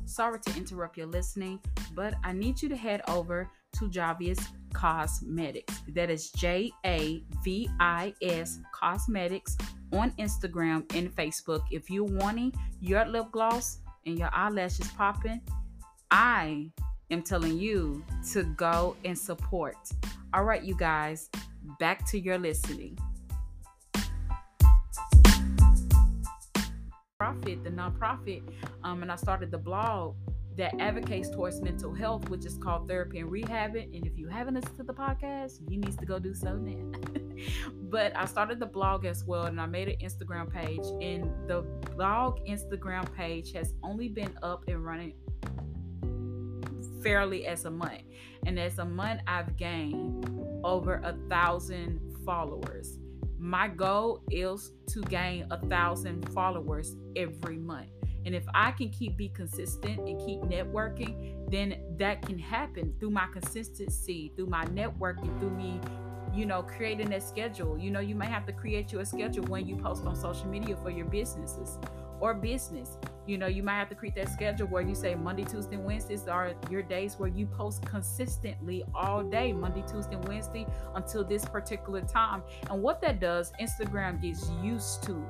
Sorry 0.04 0.38
to 0.40 0.56
interrupt 0.56 0.98
your 0.98 1.06
listening, 1.06 1.60
but 1.94 2.14
I 2.22 2.32
need 2.32 2.60
you 2.60 2.68
to 2.68 2.76
head 2.76 3.00
over 3.08 3.48
to 3.80 3.88
Javius 3.88 4.46
Cosmetics. 4.74 5.80
That 5.88 6.10
is 6.10 6.30
J 6.32 6.70
A 6.84 7.24
V 7.42 7.68
I 7.80 8.14
S 8.20 8.60
Cosmetics 8.72 9.56
on 9.92 10.10
Instagram 10.12 10.84
and 10.94 11.14
Facebook. 11.16 11.62
If 11.70 11.88
you're 11.90 12.04
wanting 12.04 12.52
your 12.80 13.06
lip 13.06 13.26
gloss 13.32 13.78
and 14.04 14.18
your 14.18 14.28
eyelashes 14.34 14.88
popping, 14.88 15.40
I 16.10 16.70
am 17.10 17.22
telling 17.22 17.58
you 17.58 18.04
to 18.32 18.44
go 18.44 18.96
and 19.04 19.18
support. 19.18 19.76
All 20.34 20.44
right, 20.44 20.62
you 20.62 20.76
guys, 20.76 21.30
back 21.78 22.06
to 22.10 22.20
your 22.20 22.36
listening. 22.36 22.98
Profit, 27.18 27.64
the 27.64 27.70
nonprofit, 27.70 28.42
um, 28.84 29.02
and 29.02 29.10
I 29.10 29.16
started 29.16 29.50
the 29.50 29.58
blog 29.58 30.16
that 30.60 30.78
advocates 30.78 31.30
towards 31.30 31.62
mental 31.62 31.94
health, 31.94 32.28
which 32.28 32.44
is 32.44 32.58
called 32.58 32.86
Therapy 32.86 33.20
and 33.20 33.30
Rehabbing. 33.30 33.96
And 33.96 34.06
if 34.06 34.18
you 34.18 34.28
haven't 34.28 34.54
listened 34.54 34.76
to 34.76 34.82
the 34.82 34.92
podcast, 34.92 35.58
you 35.70 35.78
need 35.78 35.98
to 35.98 36.04
go 36.04 36.18
do 36.18 36.34
so 36.34 36.54
now. 36.54 36.98
but 37.88 38.14
I 38.14 38.26
started 38.26 38.60
the 38.60 38.66
blog 38.66 39.06
as 39.06 39.24
well, 39.24 39.44
and 39.44 39.58
I 39.58 39.64
made 39.64 39.88
an 39.88 39.96
Instagram 40.02 40.52
page. 40.52 40.84
And 41.00 41.32
the 41.48 41.62
blog 41.96 42.40
Instagram 42.46 43.10
page 43.14 43.52
has 43.54 43.72
only 43.82 44.08
been 44.08 44.36
up 44.42 44.64
and 44.68 44.84
running 44.84 45.14
fairly 47.02 47.46
as 47.46 47.64
a 47.64 47.70
month. 47.70 48.02
And 48.44 48.58
as 48.58 48.78
a 48.78 48.84
month, 48.84 49.22
I've 49.26 49.56
gained 49.56 50.28
over 50.62 50.96
a 50.96 51.16
thousand 51.30 52.00
followers. 52.26 52.98
My 53.38 53.66
goal 53.66 54.20
is 54.30 54.72
to 54.88 55.00
gain 55.04 55.46
a 55.50 55.58
thousand 55.68 56.28
followers 56.34 56.96
every 57.16 57.56
month. 57.56 57.88
And 58.26 58.34
if 58.34 58.44
I 58.54 58.72
can 58.72 58.90
keep 58.90 59.16
be 59.16 59.28
consistent 59.28 59.98
and 59.98 60.18
keep 60.20 60.40
networking, 60.42 61.50
then 61.50 61.80
that 61.96 62.22
can 62.22 62.38
happen 62.38 62.94
through 63.00 63.10
my 63.10 63.26
consistency, 63.32 64.32
through 64.36 64.46
my 64.46 64.64
networking, 64.66 65.38
through 65.38 65.50
me, 65.50 65.80
you 66.34 66.46
know, 66.46 66.62
creating 66.62 67.12
a 67.12 67.20
schedule. 67.20 67.78
You 67.78 67.90
know, 67.90 68.00
you 68.00 68.14
may 68.14 68.26
have 68.26 68.46
to 68.46 68.52
create 68.52 68.92
you 68.92 69.00
a 69.00 69.06
schedule 69.06 69.44
when 69.44 69.66
you 69.66 69.76
post 69.76 70.04
on 70.04 70.14
social 70.14 70.46
media 70.46 70.76
for 70.82 70.90
your 70.90 71.06
businesses 71.06 71.78
or 72.20 72.34
business. 72.34 72.98
You 73.26 73.38
know, 73.38 73.46
you 73.46 73.62
might 73.62 73.76
have 73.76 73.88
to 73.88 73.94
create 73.94 74.14
that 74.16 74.28
schedule 74.28 74.66
where 74.66 74.82
you 74.82 74.94
say 74.94 75.14
Monday, 75.14 75.44
Tuesday, 75.44 75.76
Wednesdays 75.76 76.28
are 76.28 76.54
your 76.70 76.82
days 76.82 77.14
where 77.18 77.28
you 77.28 77.46
post 77.46 77.84
consistently 77.84 78.84
all 78.94 79.22
day, 79.22 79.52
Monday, 79.52 79.82
Tuesday, 79.90 80.16
Wednesday 80.26 80.66
until 80.94 81.24
this 81.24 81.44
particular 81.44 82.02
time. 82.02 82.42
And 82.70 82.82
what 82.82 83.00
that 83.00 83.20
does, 83.20 83.52
Instagram 83.60 84.20
gets 84.20 84.50
used 84.62 85.02
to 85.04 85.24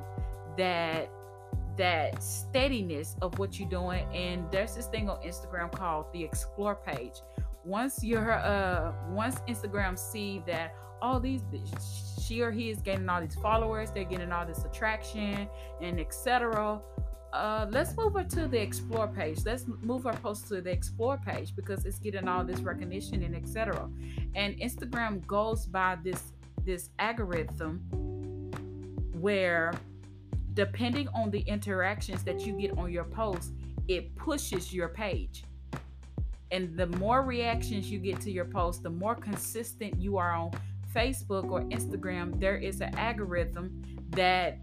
that 0.56 1.11
that 1.76 2.22
steadiness 2.22 3.16
of 3.22 3.38
what 3.38 3.58
you're 3.58 3.68
doing. 3.68 4.04
And 4.14 4.50
there's 4.50 4.74
this 4.74 4.86
thing 4.86 5.08
on 5.08 5.22
Instagram 5.22 5.72
called 5.72 6.06
the 6.12 6.22
explore 6.22 6.76
page. 6.76 7.14
Once 7.64 8.02
you're 8.02 8.32
uh 8.32 8.92
once 9.10 9.36
Instagram 9.48 9.98
see 9.98 10.42
that 10.46 10.74
all 11.02 11.20
these 11.20 11.42
she 12.22 12.42
or 12.42 12.50
he 12.50 12.70
is 12.70 12.80
getting 12.80 13.08
all 13.08 13.20
these 13.20 13.34
followers, 13.34 13.90
they're 13.90 14.04
getting 14.04 14.32
all 14.32 14.46
this 14.46 14.64
attraction 14.64 15.48
and 15.80 16.00
etc. 16.00 16.80
Uh, 17.32 17.66
let's 17.70 17.96
move 17.96 18.14
her 18.14 18.24
to 18.24 18.48
the 18.48 18.60
explore 18.60 19.06
page. 19.06 19.38
Let's 19.44 19.64
move 19.82 20.06
our 20.06 20.16
post 20.16 20.48
to 20.48 20.60
the 20.60 20.70
explore 20.70 21.16
page 21.18 21.54
because 21.54 21.84
it's 21.84 21.98
getting 21.98 22.26
all 22.26 22.44
this 22.44 22.60
recognition 22.60 23.22
and 23.22 23.36
etc. 23.36 23.88
And 24.34 24.58
Instagram 24.58 25.26
goes 25.26 25.66
by 25.66 25.96
this 26.02 26.32
this 26.64 26.90
algorithm 26.98 27.80
where 29.20 29.72
depending 30.54 31.09
on 31.09 31.30
the 31.30 31.40
interactions 31.40 32.23
that 32.25 32.40
you 32.40 32.52
get 32.54 32.76
on 32.76 32.90
your 32.90 33.04
post, 33.04 33.52
it 33.88 34.14
pushes 34.16 34.73
your 34.73 34.88
page. 34.88 35.45
And 36.50 36.76
the 36.76 36.87
more 36.87 37.23
reactions 37.23 37.90
you 37.90 37.99
get 37.99 38.21
to 38.23 38.30
your 38.30 38.45
post, 38.45 38.83
the 38.83 38.90
more 38.90 39.14
consistent 39.14 40.00
you 40.00 40.16
are 40.16 40.33
on 40.33 40.50
Facebook 40.95 41.50
or 41.50 41.62
Instagram, 41.62 42.38
there 42.40 42.57
is 42.57 42.80
an 42.80 42.92
algorithm 42.99 43.83
that, 44.11 44.59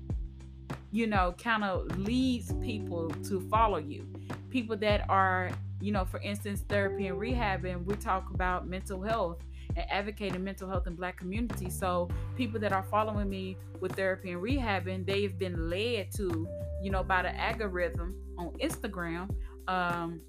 you 0.91 1.07
know, 1.07 1.33
kind 1.41 1.63
of 1.63 1.97
leads 1.97 2.53
people 2.55 3.09
to 3.23 3.39
follow 3.49 3.77
you. 3.77 4.05
People 4.49 4.75
that 4.77 5.09
are, 5.09 5.49
you 5.79 5.91
know, 5.93 6.03
for 6.03 6.19
instance, 6.19 6.63
therapy 6.67 7.07
and 7.07 7.17
rehab, 7.17 7.63
and 7.63 7.85
we 7.85 7.95
talk 7.95 8.29
about 8.33 8.67
mental 8.67 9.01
health 9.01 9.37
and 9.77 9.85
advocating 9.91 10.43
mental 10.43 10.67
health 10.67 10.87
in 10.87 10.95
black 10.95 11.17
communities. 11.17 11.77
So 11.77 12.09
people 12.35 12.59
that 12.59 12.73
are 12.73 12.83
following 12.83 13.29
me 13.29 13.57
with 13.79 13.95
therapy 13.95 14.31
and 14.31 14.41
rehabbing, 14.41 15.05
they've 15.05 15.37
been 15.37 15.69
led 15.69 16.11
to, 16.15 16.47
you 16.81 16.89
know, 16.89 17.03
by 17.03 17.21
the 17.21 17.39
algorithm 17.39 18.15
on 18.37 18.49
Instagram, 18.59 19.29
um, 19.67 20.19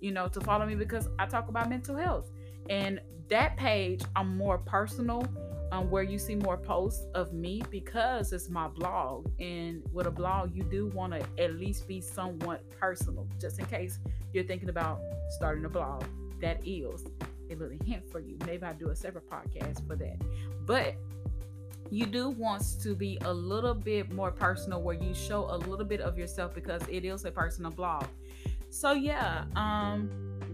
you 0.00 0.12
know, 0.12 0.28
to 0.28 0.40
follow 0.42 0.66
me 0.66 0.74
because 0.74 1.08
I 1.18 1.26
talk 1.26 1.48
about 1.48 1.70
mental 1.70 1.96
health. 1.96 2.30
And 2.68 3.00
that 3.28 3.56
page, 3.56 4.02
I'm 4.14 4.36
more 4.36 4.58
personal, 4.58 5.26
um, 5.72 5.90
where 5.90 6.02
you 6.02 6.18
see 6.18 6.34
more 6.34 6.56
posts 6.56 7.06
of 7.14 7.32
me 7.32 7.62
because 7.70 8.32
it's 8.32 8.50
my 8.50 8.68
blog. 8.68 9.30
And 9.40 9.82
with 9.92 10.06
a 10.06 10.10
blog, 10.10 10.54
you 10.54 10.64
do 10.64 10.86
want 10.88 11.14
to 11.14 11.42
at 11.42 11.54
least 11.54 11.88
be 11.88 12.00
somewhat 12.02 12.62
personal, 12.78 13.26
just 13.40 13.58
in 13.58 13.64
case 13.66 13.98
you're 14.34 14.44
thinking 14.44 14.68
about 14.68 15.00
starting 15.30 15.64
a 15.64 15.68
blog. 15.68 16.04
That 16.40 16.60
is 16.64 17.04
a 17.50 17.54
little 17.54 17.78
hint 17.84 18.10
for 18.10 18.20
you. 18.20 18.36
Maybe 18.46 18.64
I'll 18.64 18.74
do 18.74 18.90
a 18.90 18.96
separate 18.96 19.28
podcast 19.28 19.86
for 19.86 19.96
that. 19.96 20.16
But 20.66 20.94
you 21.90 22.06
do 22.06 22.30
want 22.30 22.62
to 22.82 22.94
be 22.94 23.18
a 23.24 23.32
little 23.32 23.74
bit 23.74 24.10
more 24.12 24.30
personal 24.30 24.82
where 24.82 24.94
you 24.94 25.14
show 25.14 25.46
a 25.50 25.56
little 25.56 25.86
bit 25.86 26.00
of 26.00 26.18
yourself 26.18 26.54
because 26.54 26.82
it 26.88 27.04
is 27.04 27.24
a 27.24 27.30
personal 27.30 27.70
blog. 27.70 28.04
So 28.70 28.92
yeah, 28.92 29.44
um 29.56 30.10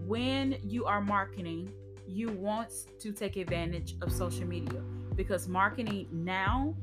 when 0.07 0.57
you 0.63 0.85
are 0.85 1.01
marketing, 1.01 1.73
you 2.07 2.29
want 2.29 2.71
to 3.01 3.13
take 3.13 3.37
advantage 3.37 3.97
of 4.03 4.13
social 4.13 4.47
media 4.47 4.83
because 5.17 5.49
marketing 5.49 6.07
now 6.13 6.75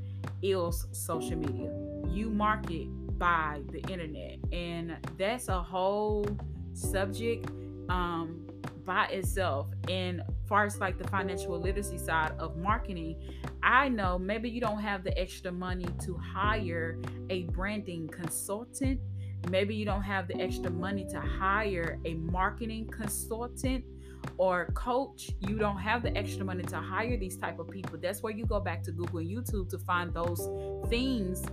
is 0.42 0.88
social 0.92 1.38
media. 1.38 1.72
You 2.10 2.30
market 2.30 2.88
by 3.18 3.62
the 3.72 3.80
internet 3.92 4.40
and 4.52 4.98
that's 5.18 5.48
a 5.48 5.62
whole 5.62 6.26
subject 6.74 7.50
um 7.90 8.48
by 8.86 9.06
itself 9.08 9.68
and 9.90 10.22
far 10.48 10.66
as 10.66 10.80
like 10.80 10.98
the 10.98 11.08
financial 11.08 11.60
literacy 11.60 11.98
side 11.98 12.34
of 12.40 12.58
marketing 12.58 13.16
i 13.64 13.88
know 13.88 14.18
maybe 14.18 14.50
you 14.50 14.60
don't 14.60 14.80
have 14.80 15.04
the 15.04 15.18
extra 15.20 15.52
money 15.52 15.88
to 16.04 16.18
hire 16.18 16.98
a 17.30 17.44
branding 17.44 18.08
consultant. 18.08 19.00
Maybe 19.50 19.74
you 19.74 19.86
don't 19.86 20.04
have 20.04 20.28
the 20.28 20.40
extra 20.40 20.70
money 20.70 21.06
to 21.10 21.20
hire 21.20 22.00
a 22.06 22.14
marketing 22.16 22.88
consultant 22.88 23.84
or 24.38 24.68
coach. 24.74 25.32
You 25.40 25.58
don't 25.58 25.80
have 25.80 26.04
the 26.04 26.16
extra 26.16 26.46
money 26.46 26.64
to 26.64 26.78
hire 26.78 27.18
these 27.18 27.38
type 27.38 27.58
of 27.60 27.70
people. 27.70 27.98
That's 28.00 28.22
where 28.22 28.34
you 28.34 28.46
go 28.46 28.60
back 28.60 28.84
to 28.84 28.92
google 28.92 29.20
and 29.20 29.30
youtube 29.30 29.70
to 29.70 29.80
find 29.80 30.14
those 30.14 30.48
things. 30.90 31.44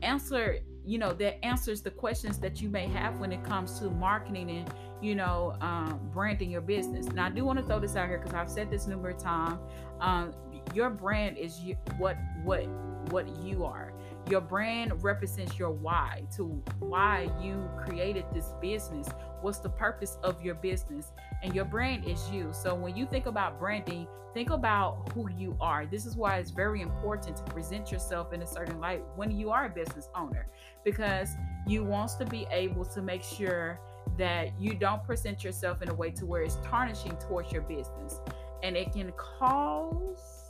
Answer 0.00 0.58
you 0.84 0.98
know 0.98 1.12
that 1.12 1.44
answers 1.44 1.82
the 1.82 1.90
questions 1.90 2.38
that 2.38 2.60
you 2.60 2.68
may 2.68 2.86
have 2.86 3.18
when 3.18 3.32
it 3.32 3.42
comes 3.44 3.78
to 3.78 3.90
marketing 3.90 4.50
and 4.50 4.74
you 5.00 5.14
know 5.14 5.56
um, 5.60 6.00
branding 6.12 6.50
your 6.50 6.60
business. 6.60 7.06
Now 7.06 7.26
i 7.26 7.30
do 7.30 7.44
want 7.44 7.58
to 7.58 7.64
throw 7.64 7.80
this 7.80 7.96
out 7.96 8.08
here 8.08 8.18
because 8.18 8.34
i've 8.34 8.50
said 8.50 8.70
this 8.70 8.86
numerous 8.86 9.22
times 9.22 9.60
um, 10.00 10.32
your 10.74 10.90
brand 10.90 11.38
is 11.38 11.60
you, 11.60 11.76
what 11.98 12.16
what 12.42 12.66
what 13.10 13.28
you 13.42 13.64
are. 13.64 13.92
Your 14.30 14.40
brand 14.40 15.02
represents 15.04 15.58
your 15.58 15.70
why 15.70 16.22
to 16.36 16.44
why 16.78 17.28
you 17.40 17.68
created 17.84 18.24
this 18.32 18.52
business. 18.60 19.08
What's 19.42 19.58
the 19.58 19.68
purpose 19.68 20.18
of 20.22 20.42
your 20.42 20.54
business 20.54 21.12
and 21.44 21.54
your 21.54 21.64
brand 21.64 22.08
is 22.08 22.28
you 22.30 22.50
so 22.52 22.74
when 22.74 22.96
you 22.96 23.06
think 23.06 23.26
about 23.26 23.60
branding 23.60 24.08
think 24.32 24.50
about 24.50 25.12
who 25.12 25.28
you 25.36 25.56
are 25.60 25.86
this 25.86 26.06
is 26.06 26.16
why 26.16 26.38
it's 26.38 26.50
very 26.50 26.80
important 26.80 27.36
to 27.36 27.42
present 27.44 27.92
yourself 27.92 28.32
in 28.32 28.42
a 28.42 28.46
certain 28.46 28.80
light 28.80 29.04
when 29.14 29.30
you 29.30 29.50
are 29.50 29.66
a 29.66 29.68
business 29.68 30.08
owner 30.16 30.48
because 30.84 31.28
you 31.66 31.84
wants 31.84 32.14
to 32.14 32.24
be 32.24 32.46
able 32.50 32.84
to 32.84 33.02
make 33.02 33.22
sure 33.22 33.78
that 34.18 34.58
you 34.58 34.74
don't 34.74 35.04
present 35.04 35.44
yourself 35.44 35.82
in 35.82 35.88
a 35.90 35.94
way 35.94 36.10
to 36.10 36.26
where 36.26 36.42
it's 36.42 36.56
tarnishing 36.64 37.16
towards 37.18 37.52
your 37.52 37.62
business 37.62 38.20
and 38.62 38.76
it 38.76 38.90
can 38.92 39.12
cause 39.38 40.44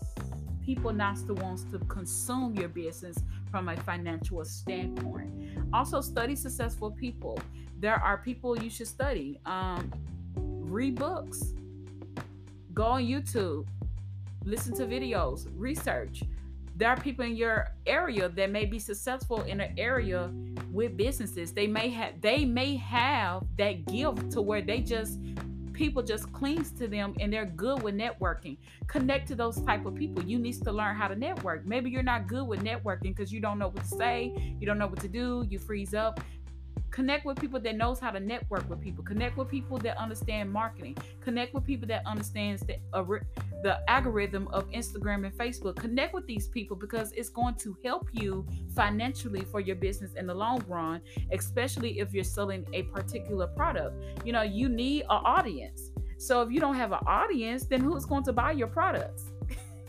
people 0.65 0.93
not 0.93 1.17
to 1.27 1.35
ones 1.35 1.65
to 1.71 1.79
consume 1.81 2.55
your 2.55 2.69
business 2.69 3.19
from 3.51 3.69
a 3.69 3.77
financial 3.79 4.43
standpoint. 4.45 5.31
Also, 5.73 6.01
study 6.01 6.35
successful 6.35 6.91
people. 6.91 7.39
There 7.81 7.97
are 7.97 8.19
people 8.19 8.59
you 8.59 8.71
should 8.71 8.87
study. 8.87 9.41
Um, 9.45 9.93
read 10.75 10.97
books, 10.97 11.55
go 12.75 12.83
on 12.83 13.05
YouTube, 13.05 13.65
listen 14.45 14.75
to 14.75 14.85
videos, 14.87 15.47
research. 15.55 16.25
There 16.77 16.89
are 16.89 17.01
people 17.01 17.25
in 17.25 17.37
your 17.37 17.69
area 17.87 18.29
that 18.29 18.51
may 18.51 18.65
be 18.65 18.81
successful 18.81 19.43
in 19.43 19.61
an 19.61 19.73
area 19.79 20.33
with 20.73 20.97
businesses. 20.97 21.53
They 21.53 21.69
may 21.69 21.89
have 21.91 22.21
they 22.21 22.45
may 22.45 22.75
have 22.77 23.45
that 23.57 23.87
gift 23.87 24.33
to 24.33 24.43
where 24.43 24.61
they 24.61 24.81
just 24.81 25.21
people 25.73 26.03
just 26.03 26.33
clings 26.33 26.73
to 26.73 26.89
them 26.89 27.15
and 27.21 27.33
they're 27.33 27.47
good 27.47 27.81
with 27.83 27.95
networking. 27.95 28.57
Connect 28.89 29.29
to 29.29 29.37
those 29.37 29.61
type 29.61 29.87
of 29.87 29.95
people. 29.95 30.25
You 30.25 30.41
need 30.41 30.61
to 30.65 30.73
learn 30.73 30.97
how 30.97 31.07
to 31.07 31.15
network. 31.15 31.65
Maybe 31.65 31.91
you're 31.91 32.03
not 32.03 32.27
good 32.27 32.47
with 32.49 32.65
networking 32.65 33.15
because 33.15 33.33
you 33.33 33.41
don't 33.41 33.61
know 33.61 33.69
what 33.69 33.85
to 33.85 33.97
say 33.97 34.57
you 34.59 34.67
don't 34.67 34.79
know 34.79 34.89
what 34.89 35.01
to 35.01 35.09
do 35.09 35.47
you 35.49 35.61
freeze 35.61 35.95
up 35.95 36.21
connect 36.95 37.27
with 37.27 37.41
people 37.41 37.59
that 37.59 37.77
knows 37.77 37.99
how 37.99 38.13
to 38.13 38.21
network 38.21 38.71
with 38.71 38.81
people. 38.81 39.03
Connect 39.03 39.37
with 39.37 39.49
people 39.49 39.79
that 39.79 39.99
understand 39.99 40.49
marketing. 40.53 40.97
Connect 41.21 41.53
with 41.53 41.65
people 41.65 41.89
that 41.89 42.07
understands 42.07 42.63
the 42.63 42.77
uh, 42.93 43.03
the 43.65 43.81
algorithm 43.91 44.47
of 44.53 44.71
instagram 44.71 45.27
and 45.27 45.37
facebook. 45.37 45.75
Connect 45.75 46.15
with 46.15 46.25
these 46.27 46.47
people 46.47 46.77
because 46.77 47.11
it's 47.13 47.31
going 47.31 47.57
to 47.57 47.77
help 47.85 48.09
you 48.13 48.47
financially 48.77 49.41
for 49.41 49.59
your 49.59 49.75
business 49.75 50.13
in 50.15 50.29
the 50.29 50.35
long 50.35 50.63
run 50.69 51.01
especially 51.33 51.99
if 51.99 52.15
you're 52.15 52.23
selling 52.39 52.65
a 52.73 52.83
particular 52.85 53.49
product. 53.49 53.95
You 54.25 54.33
know 54.33 54.43
you 54.43 54.69
need 54.69 55.03
an 55.03 55.21
audience. 55.39 55.91
So 56.19 56.43
if 56.43 56.53
you 56.53 56.61
don't 56.61 56.77
have 56.77 56.93
an 56.93 57.05
audience 57.09 57.67
then 57.67 57.81
who's 57.81 58.05
going 58.05 58.25
to 58.25 58.33
buy 58.33 58.53
your 58.53 58.69
products? 58.69 59.25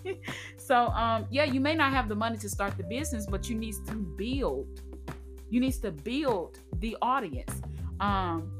So 0.57 0.87
um 1.03 1.27
yeah 1.29 1.43
you 1.43 1.59
may 1.59 1.75
not 1.75 1.91
have 1.91 2.09
the 2.09 2.15
money 2.15 2.37
to 2.37 2.49
start 2.49 2.75
the 2.77 2.83
business 2.83 3.27
but 3.27 3.49
you 3.49 3.55
need 3.55 3.75
to 3.87 3.95
build 4.23 4.81
you 5.49 5.59
need 5.59 5.73
to 5.73 5.91
build 5.91 6.59
the 6.79 6.97
audience. 7.01 7.61
Um, 7.99 8.51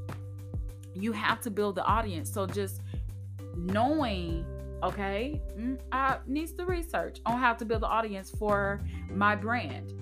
you 0.94 1.12
have 1.12 1.40
to 1.42 1.50
build 1.50 1.74
the 1.74 1.84
audience. 1.84 2.32
So 2.32 2.46
just 2.46 2.80
knowing, 3.56 4.44
okay, 4.82 5.40
mm, 5.58 5.78
I 5.92 6.18
needs 6.26 6.52
to 6.52 6.64
research 6.64 7.20
on 7.26 7.38
how 7.38 7.54
to 7.54 7.64
build 7.64 7.82
the 7.82 7.88
audience 7.88 8.30
for 8.30 8.80
my 9.10 9.36
brand. 9.36 9.92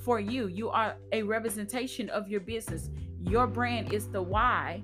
For 0.00 0.20
you, 0.20 0.48
you 0.48 0.70
are 0.70 0.96
a 1.12 1.22
representation 1.22 2.10
of 2.10 2.28
your 2.28 2.40
business. 2.40 2.90
Your 3.22 3.46
brand 3.46 3.92
is 3.92 4.08
the 4.08 4.20
why 4.20 4.82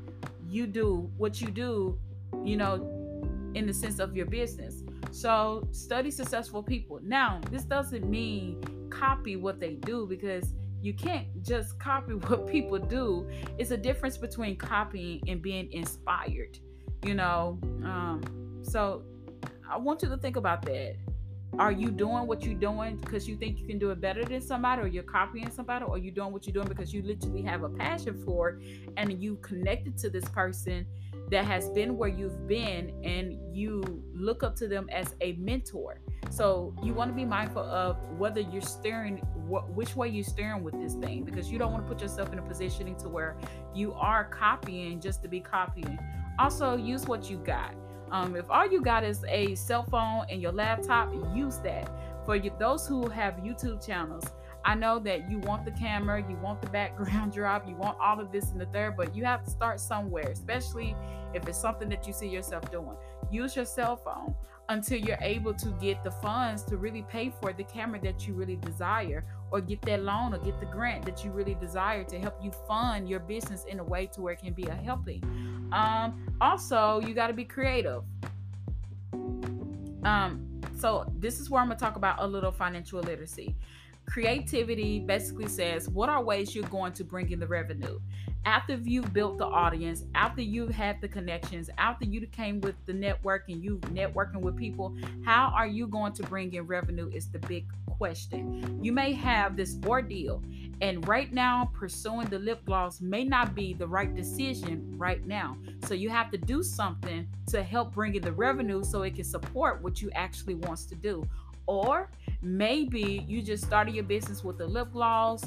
you 0.48 0.66
do 0.66 1.10
what 1.16 1.40
you 1.40 1.48
do, 1.48 1.98
you 2.42 2.56
know, 2.56 2.74
in 3.54 3.66
the 3.66 3.74
sense 3.74 3.98
of 3.98 4.16
your 4.16 4.26
business. 4.26 4.82
So 5.10 5.66
study 5.72 6.10
successful 6.10 6.62
people. 6.62 7.00
Now, 7.02 7.40
this 7.50 7.64
doesn't 7.64 8.08
mean 8.08 8.62
copy 8.90 9.36
what 9.36 9.60
they 9.60 9.74
do 9.74 10.06
because 10.06 10.54
you 10.82 10.94
can't 10.94 11.26
just 11.42 11.78
copy 11.78 12.14
what 12.28 12.46
people 12.46 12.78
do. 12.78 13.28
It's 13.58 13.70
a 13.70 13.76
difference 13.76 14.16
between 14.16 14.56
copying 14.56 15.22
and 15.28 15.42
being 15.42 15.72
inspired, 15.72 16.58
you 17.04 17.14
know. 17.14 17.58
Um, 17.84 18.60
so 18.62 19.02
I 19.68 19.76
want 19.76 20.02
you 20.02 20.08
to 20.08 20.16
think 20.16 20.36
about 20.36 20.62
that. 20.62 20.96
Are 21.58 21.72
you 21.72 21.90
doing 21.90 22.28
what 22.28 22.44
you're 22.44 22.54
doing 22.54 22.96
because 22.96 23.28
you 23.28 23.36
think 23.36 23.58
you 23.58 23.66
can 23.66 23.78
do 23.78 23.90
it 23.90 24.00
better 24.00 24.24
than 24.24 24.40
somebody, 24.40 24.82
or 24.82 24.86
you're 24.86 25.02
copying 25.02 25.50
somebody, 25.50 25.84
or 25.84 25.98
you 25.98 26.12
doing 26.12 26.32
what 26.32 26.46
you're 26.46 26.54
doing 26.54 26.68
because 26.68 26.94
you 26.94 27.02
literally 27.02 27.42
have 27.42 27.64
a 27.64 27.68
passion 27.68 28.22
for 28.24 28.50
it 28.50 28.88
and 28.96 29.20
you 29.20 29.36
connected 29.36 29.98
to 29.98 30.10
this 30.10 30.24
person 30.26 30.86
that 31.30 31.44
has 31.44 31.68
been 31.70 31.96
where 31.96 32.08
you've 32.08 32.46
been 32.46 32.92
and 33.04 33.38
you 33.54 33.82
look 34.14 34.42
up 34.42 34.54
to 34.56 34.68
them 34.68 34.88
as 34.92 35.14
a 35.20 35.32
mentor. 35.34 36.00
So 36.30 36.74
you 36.82 36.94
want 36.94 37.10
to 37.10 37.14
be 37.14 37.24
mindful 37.24 37.62
of 37.62 37.96
whether 38.16 38.40
you're 38.40 38.62
steering 38.62 39.20
what 39.50 39.68
which 39.70 39.96
way 39.96 40.08
you're 40.08 40.24
steering 40.24 40.62
with 40.62 40.80
this 40.80 40.94
thing 40.94 41.24
because 41.24 41.50
you 41.50 41.58
don't 41.58 41.72
want 41.72 41.84
to 41.84 41.92
put 41.92 42.00
yourself 42.00 42.32
in 42.32 42.38
a 42.38 42.42
positioning 42.42 42.96
to 42.96 43.08
where 43.08 43.36
you 43.74 43.92
are 43.94 44.24
copying 44.24 45.00
just 45.00 45.22
to 45.22 45.28
be 45.28 45.40
copying. 45.40 45.98
Also, 46.38 46.76
use 46.76 47.06
what 47.06 47.28
you 47.28 47.36
got. 47.38 47.74
Um, 48.10 48.34
if 48.34 48.50
all 48.50 48.70
you 48.70 48.80
got 48.80 49.04
is 49.04 49.24
a 49.28 49.54
cell 49.54 49.84
phone 49.84 50.24
and 50.30 50.40
your 50.40 50.52
laptop, 50.52 51.12
use 51.34 51.58
that. 51.58 51.90
For 52.24 52.36
you, 52.36 52.50
those 52.58 52.86
who 52.86 53.08
have 53.08 53.34
YouTube 53.36 53.84
channels, 53.84 54.24
I 54.64 54.74
know 54.74 54.98
that 55.00 55.30
you 55.30 55.38
want 55.38 55.64
the 55.64 55.70
camera, 55.70 56.24
you 56.28 56.36
want 56.36 56.60
the 56.60 56.68
background 56.68 57.32
drop, 57.34 57.68
you 57.68 57.74
want 57.76 57.98
all 58.00 58.20
of 58.20 58.30
this 58.32 58.50
and 58.50 58.60
the 58.60 58.66
third, 58.66 58.96
but 58.96 59.14
you 59.14 59.24
have 59.24 59.44
to 59.44 59.50
start 59.50 59.80
somewhere, 59.80 60.28
especially 60.30 60.94
if 61.34 61.46
it's 61.48 61.60
something 61.60 61.88
that 61.88 62.06
you 62.06 62.12
see 62.12 62.28
yourself 62.28 62.70
doing. 62.70 62.96
Use 63.30 63.54
your 63.54 63.64
cell 63.64 63.96
phone 63.96 64.34
until 64.68 64.98
you're 64.98 65.18
able 65.20 65.54
to 65.54 65.70
get 65.80 66.02
the 66.04 66.10
funds 66.10 66.62
to 66.62 66.76
really 66.76 67.02
pay 67.02 67.32
for 67.40 67.52
the 67.52 67.64
camera 67.64 68.00
that 68.00 68.26
you 68.26 68.34
really 68.34 68.56
desire 68.56 69.24
or 69.50 69.60
get 69.60 69.82
that 69.82 70.02
loan 70.02 70.34
or 70.34 70.38
get 70.38 70.58
the 70.60 70.66
grant 70.66 71.04
that 71.04 71.24
you 71.24 71.30
really 71.30 71.54
desire 71.54 72.04
to 72.04 72.18
help 72.18 72.42
you 72.42 72.50
fund 72.66 73.08
your 73.08 73.20
business 73.20 73.64
in 73.64 73.80
a 73.80 73.84
way 73.84 74.06
to 74.06 74.20
where 74.20 74.32
it 74.32 74.40
can 74.40 74.52
be 74.52 74.64
a 74.64 74.74
helping. 74.74 75.22
Um, 75.72 76.26
also, 76.40 77.00
you 77.00 77.14
got 77.14 77.28
to 77.28 77.32
be 77.32 77.44
creative. 77.44 78.02
Um, 80.02 80.60
so 80.78 81.04
this 81.18 81.40
is 81.40 81.50
where 81.50 81.60
I'm 81.60 81.68
gonna 81.68 81.78
talk 81.78 81.96
about 81.96 82.16
a 82.18 82.26
little 82.26 82.50
financial 82.50 83.00
literacy. 83.00 83.54
Creativity 84.10 84.98
basically 84.98 85.48
says 85.48 85.88
what 85.88 86.08
are 86.08 86.22
ways 86.22 86.54
you're 86.54 86.64
going 86.64 86.92
to 86.94 87.04
bring 87.04 87.30
in 87.30 87.38
the 87.38 87.46
revenue 87.46 88.00
after 88.44 88.74
you've 88.74 89.12
built 89.12 89.38
the 89.38 89.44
audience, 89.44 90.04
after 90.14 90.40
you've 90.42 90.74
had 90.74 91.00
the 91.00 91.08
connections, 91.08 91.68
after 91.78 92.06
you 92.06 92.26
came 92.26 92.60
with 92.62 92.74
the 92.86 92.92
network 92.92 93.44
and 93.48 93.62
you 93.62 93.78
networking 93.92 94.40
with 94.40 94.56
people, 94.56 94.96
how 95.24 95.52
are 95.54 95.66
you 95.66 95.86
going 95.86 96.12
to 96.14 96.22
bring 96.24 96.52
in 96.54 96.66
revenue 96.66 97.10
is 97.12 97.30
the 97.30 97.38
big 97.40 97.66
question. 97.86 98.82
You 98.82 98.92
may 98.92 99.12
have 99.12 99.56
this 99.56 99.76
ordeal, 99.86 100.42
and 100.80 101.06
right 101.06 101.30
now, 101.32 101.70
pursuing 101.74 102.28
the 102.28 102.38
lip 102.38 102.64
gloss 102.64 103.02
may 103.02 103.24
not 103.24 103.54
be 103.54 103.74
the 103.74 103.86
right 103.86 104.14
decision 104.14 104.94
right 104.96 105.24
now. 105.26 105.58
So 105.84 105.92
you 105.92 106.08
have 106.08 106.30
to 106.30 106.38
do 106.38 106.62
something 106.62 107.28
to 107.48 107.62
help 107.62 107.92
bring 107.92 108.14
in 108.14 108.22
the 108.22 108.32
revenue 108.32 108.82
so 108.82 109.02
it 109.02 109.16
can 109.16 109.24
support 109.24 109.82
what 109.82 110.00
you 110.00 110.10
actually 110.14 110.54
wants 110.54 110.86
to 110.86 110.94
do. 110.94 111.28
Or 111.66 112.10
maybe 112.42 113.24
you 113.28 113.42
just 113.42 113.64
started 113.64 113.94
your 113.94 114.04
business 114.04 114.42
with 114.42 114.58
the 114.58 114.66
lip 114.66 114.92
gloss 114.92 115.44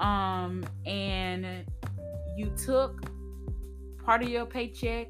um 0.00 0.64
and 0.86 1.64
you 2.36 2.50
took 2.56 3.02
part 4.04 4.22
of 4.22 4.28
your 4.28 4.46
paycheck 4.46 5.08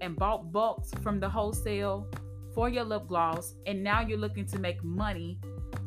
and 0.00 0.16
bought 0.16 0.52
bulks 0.52 0.90
from 1.02 1.18
the 1.18 1.28
wholesale 1.28 2.06
for 2.54 2.68
your 2.68 2.84
lip 2.84 3.06
gloss 3.08 3.54
and 3.66 3.82
now 3.82 4.00
you're 4.00 4.18
looking 4.18 4.46
to 4.46 4.58
make 4.58 4.82
money 4.84 5.38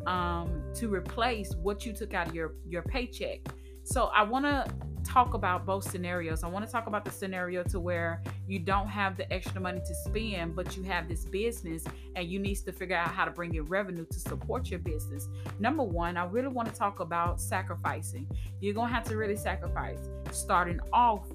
um, 0.06 0.64
to 0.76 0.94
replace 0.94 1.54
what 1.56 1.86
you 1.86 1.94
took 1.94 2.14
out 2.14 2.28
of 2.28 2.36
your 2.36 2.54
your 2.68 2.82
paycheck. 2.82 3.40
So 3.84 4.06
i 4.06 4.24
want 4.24 4.46
to 4.46 4.66
talk 5.04 5.34
about 5.34 5.66
both 5.66 5.90
scenarios 5.90 6.44
i 6.44 6.48
want 6.48 6.66
to 6.66 6.72
talk 6.72 6.88
about 6.88 7.04
the 7.06 7.12
scenario 7.12 7.64
to 7.64 7.80
where 7.80 8.22
you 8.48 8.60
don't 8.60 8.88
have 8.88 9.18
the 9.18 9.32
extra 9.32 9.60
money 9.60 9.80
to 9.80 9.94
spend 9.96 10.56
but 10.56 10.76
you 10.76 10.84
have 10.84 11.08
this 11.08 11.26
business 11.26 11.84
and 12.16 12.28
you 12.28 12.40
need 12.40 12.56
to 12.56 12.72
figure 12.72 12.96
out 12.96 13.10
how 13.10 13.26
to 13.26 13.32
bring 13.32 13.54
in 13.56 13.66
revenue 13.66 14.06
to 14.06 14.20
support 14.20 14.70
your 14.70 14.80
business 14.80 15.28
number 15.60 15.84
one 15.84 16.18
i 16.18 16.26
really 16.26 16.48
want 16.48 16.68
to 16.68 16.76
talk 16.76 17.00
about 17.00 17.40
sacrificing 17.40 18.28
you're 18.60 18.74
gonna 18.74 18.92
have 18.92 19.04
to 19.04 19.18
really 19.18 19.36
sacrifice 19.36 20.10
starting 20.32 20.80
off 20.92 21.28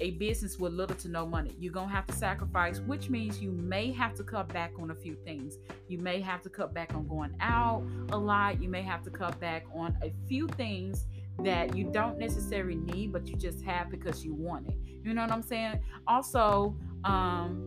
a 0.00 0.10
business 0.12 0.58
with 0.58 0.72
little 0.72 0.96
to 0.96 1.08
no 1.08 1.26
money. 1.26 1.54
You're 1.58 1.72
going 1.72 1.88
to 1.88 1.94
have 1.94 2.06
to 2.06 2.12
sacrifice, 2.12 2.80
which 2.80 3.08
means 3.08 3.40
you 3.40 3.50
may 3.50 3.92
have 3.92 4.14
to 4.16 4.24
cut 4.24 4.48
back 4.52 4.72
on 4.78 4.90
a 4.90 4.94
few 4.94 5.14
things. 5.14 5.58
You 5.88 5.98
may 5.98 6.20
have 6.20 6.42
to 6.42 6.50
cut 6.50 6.74
back 6.74 6.94
on 6.94 7.08
going 7.08 7.34
out 7.40 7.86
a 8.10 8.18
lot. 8.18 8.60
You 8.60 8.68
may 8.68 8.82
have 8.82 9.02
to 9.04 9.10
cut 9.10 9.38
back 9.40 9.64
on 9.74 9.96
a 10.02 10.12
few 10.28 10.48
things 10.48 11.06
that 11.42 11.76
you 11.76 11.84
don't 11.84 12.18
necessarily 12.18 12.76
need, 12.76 13.12
but 13.12 13.26
you 13.28 13.36
just 13.36 13.62
have 13.62 13.90
because 13.90 14.24
you 14.24 14.34
want 14.34 14.68
it. 14.68 14.76
You 15.02 15.14
know 15.14 15.22
what 15.22 15.32
I'm 15.32 15.42
saying? 15.42 15.80
Also, 16.06 16.76
Um, 17.04 17.66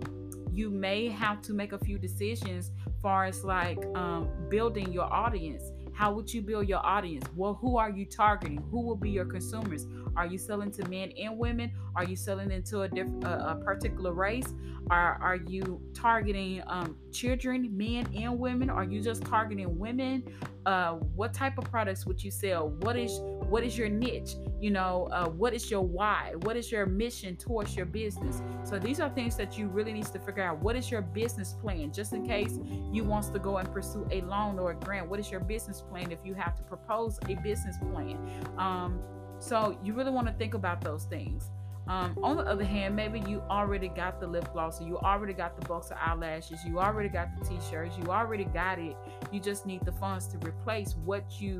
you 0.51 0.69
may 0.69 1.08
have 1.08 1.41
to 1.43 1.53
make 1.53 1.71
a 1.71 1.77
few 1.77 1.97
decisions 1.97 2.71
far 3.01 3.25
as 3.25 3.43
like 3.45 3.77
um, 3.95 4.27
building 4.49 4.91
your 4.91 5.12
audience 5.13 5.63
how 5.93 6.12
would 6.12 6.34
you 6.34 6.41
build 6.41 6.67
your 6.67 6.84
audience 6.86 7.25
well 7.36 7.53
who 7.53 7.77
are 7.77 7.89
you 7.89 8.05
targeting 8.05 8.62
who 8.71 8.82
will 8.82 8.95
be 8.95 9.10
your 9.10 9.25
consumers 9.25 9.86
are 10.15 10.26
you 10.26 10.38
selling 10.38 10.72
to 10.72 10.88
men 10.88 11.12
and 11.19 11.38
women? 11.38 11.72
Are 11.95 12.04
you 12.04 12.15
selling 12.15 12.52
into 12.52 12.82
a 12.82 12.89
a, 12.89 13.52
a 13.52 13.62
particular 13.63 14.13
race? 14.13 14.54
Are 14.89 15.19
are 15.22 15.36
you 15.36 15.82
targeting 15.93 16.62
um, 16.67 16.95
children 17.12 17.69
men 17.76 18.08
and 18.15 18.39
women? 18.39 18.69
Are 18.69 18.84
you 18.84 19.02
just 19.02 19.24
targeting 19.24 19.78
women? 19.78 20.24
Uh, 20.65 20.93
what 21.15 21.34
type 21.34 21.58
of 21.58 21.63
products 21.65 22.06
would 22.06 22.24
you 22.24 22.32
sell? 22.32 22.69
What 22.82 22.98
is 22.98 23.19
what 23.22 23.63
is 23.63 23.78
your 23.78 23.89
niche? 23.89 24.36
You 24.60 24.72
know 24.72 25.10
uh, 25.12 25.30
what 25.30 25.54
is 25.54 25.69
your 25.69 25.82
why? 25.82 26.34
What 26.41 26.56
is 26.58 26.72
your 26.72 26.86
mission 26.86 27.36
towards 27.36 27.76
your 27.76 27.86
business? 27.86 28.41
So 28.63 28.80
these 28.80 29.00
are 29.00 29.10
things 29.10 29.36
that 29.38 29.58
you 29.58 29.67
really 29.67 29.93
need 29.93 30.06
to 30.06 30.19
figure 30.19 30.43
out. 30.43 30.60
What 30.60 30.76
is 30.76 30.89
your 30.89 31.02
business 31.02 31.54
plan? 31.54 31.91
Just 31.91 32.13
in 32.13 32.26
case 32.26 32.60
you 32.91 33.04
wants 33.04 33.30
to 33.30 33.39
go 33.39 33.58
and 33.58 33.72
pursue 33.72 34.08
a 34.12 34.22
loan 34.22 34.60
or 34.60 34.72
a 34.72 34.76
grant 34.76 35.10
what 35.10 35.19
is 35.19 35.32
your 35.32 35.39
business 35.39 35.82
plan 35.82 36.12
if 36.12 36.19
you 36.24 36.34
have 36.34 36.56
to 36.56 36.63
propose 36.63 37.19
a 37.28 37.36
business 37.36 37.78
plan? 37.91 38.17
Um, 38.58 39.00
so 39.39 39.78
you 39.84 39.93
really 39.93 40.12
want 40.12 40.28
to 40.28 40.34
think 40.34 40.54
about 40.54 40.82
those 40.82 41.06
things 41.06 41.49
um, 41.89 42.15
on 42.21 42.38
the 42.38 42.43
other 42.43 42.63
hand, 42.63 42.95
maybe 42.95 43.19
you 43.21 43.41
already 43.49 43.88
got 43.88 44.19
the 44.19 44.28
lip 44.28 44.54
gloss, 44.54 44.80
or 44.80 44.86
you 44.86 44.99
already 44.99 45.34
got 45.34 45.60
the 45.60 45.67
box 45.67 45.89
of 45.89 45.97
eyelashes, 45.99 46.63
you 46.63 46.80
already 46.80 47.10
got 47.10 47.30
the 47.39 47.43
t-shirts, 47.43 47.97
you 47.97 48.12
already 48.12 48.43
got 48.43 48.78
it. 48.78 48.95
You 49.32 49.39
just 49.39 49.65
need 49.65 49.84
the 49.84 49.91
funds 49.93 50.28
to 50.28 50.38
replace 50.47 50.95
what 51.04 51.41
you 51.41 51.60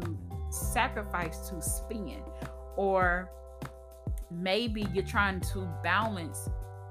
sacrifice 0.52 1.50
to 1.50 1.60
spend. 1.64 2.22
Or 2.76 3.32
maybe 4.30 4.86
you're 4.94 5.04
trying 5.04 5.42
to 5.42 5.68
balance 5.82 6.48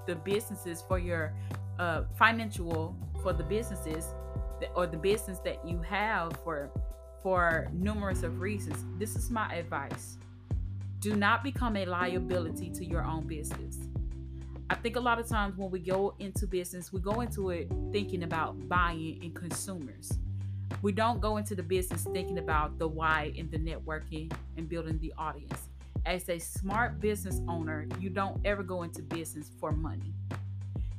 the 0.08 0.16
businesses 0.16 0.82
for 0.88 0.98
your 0.98 1.32
uh, 1.78 2.02
financial 2.18 2.96
for 3.22 3.32
the 3.32 3.44
businesses 3.44 4.04
that, 4.60 4.70
or 4.74 4.88
the 4.88 4.96
business 4.96 5.38
that 5.40 5.64
you 5.64 5.80
have 5.82 6.32
for 6.42 6.72
for 7.22 7.68
numerous 7.72 8.24
of 8.24 8.40
reasons. 8.40 8.84
This 8.98 9.14
is 9.14 9.30
my 9.30 9.52
advice 9.54 10.18
do 11.00 11.14
not 11.14 11.44
become 11.44 11.76
a 11.76 11.84
liability 11.84 12.70
to 12.70 12.84
your 12.84 13.04
own 13.04 13.26
business. 13.26 13.78
I 14.70 14.74
think 14.74 14.96
a 14.96 15.00
lot 15.00 15.18
of 15.18 15.28
times 15.28 15.56
when 15.56 15.70
we 15.70 15.78
go 15.78 16.14
into 16.18 16.46
business, 16.46 16.92
we 16.92 17.00
go 17.00 17.20
into 17.20 17.50
it 17.50 17.70
thinking 17.92 18.24
about 18.24 18.68
buying 18.68 19.18
and 19.22 19.34
consumers. 19.34 20.12
We 20.82 20.92
don't 20.92 21.20
go 21.20 21.38
into 21.38 21.54
the 21.54 21.62
business 21.62 22.06
thinking 22.12 22.38
about 22.38 22.78
the 22.78 22.86
why 22.86 23.32
and 23.38 23.50
the 23.50 23.58
networking 23.58 24.32
and 24.56 24.68
building 24.68 24.98
the 24.98 25.12
audience. 25.16 25.68
As 26.04 26.28
a 26.28 26.38
smart 26.38 27.00
business 27.00 27.40
owner, 27.48 27.86
you 27.98 28.10
don't 28.10 28.40
ever 28.44 28.62
go 28.62 28.82
into 28.82 29.02
business 29.02 29.50
for 29.58 29.72
money. 29.72 30.14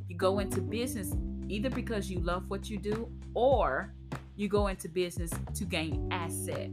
You 0.08 0.16
go 0.16 0.40
into 0.40 0.62
business 0.62 1.14
either 1.48 1.70
because 1.70 2.10
you 2.10 2.20
love 2.20 2.50
what 2.50 2.70
you 2.70 2.78
do 2.78 3.12
or 3.34 3.94
you 4.36 4.48
go 4.48 4.68
into 4.68 4.90
business 4.90 5.32
to 5.56 5.66
gain 5.66 6.08
asset 6.12 6.70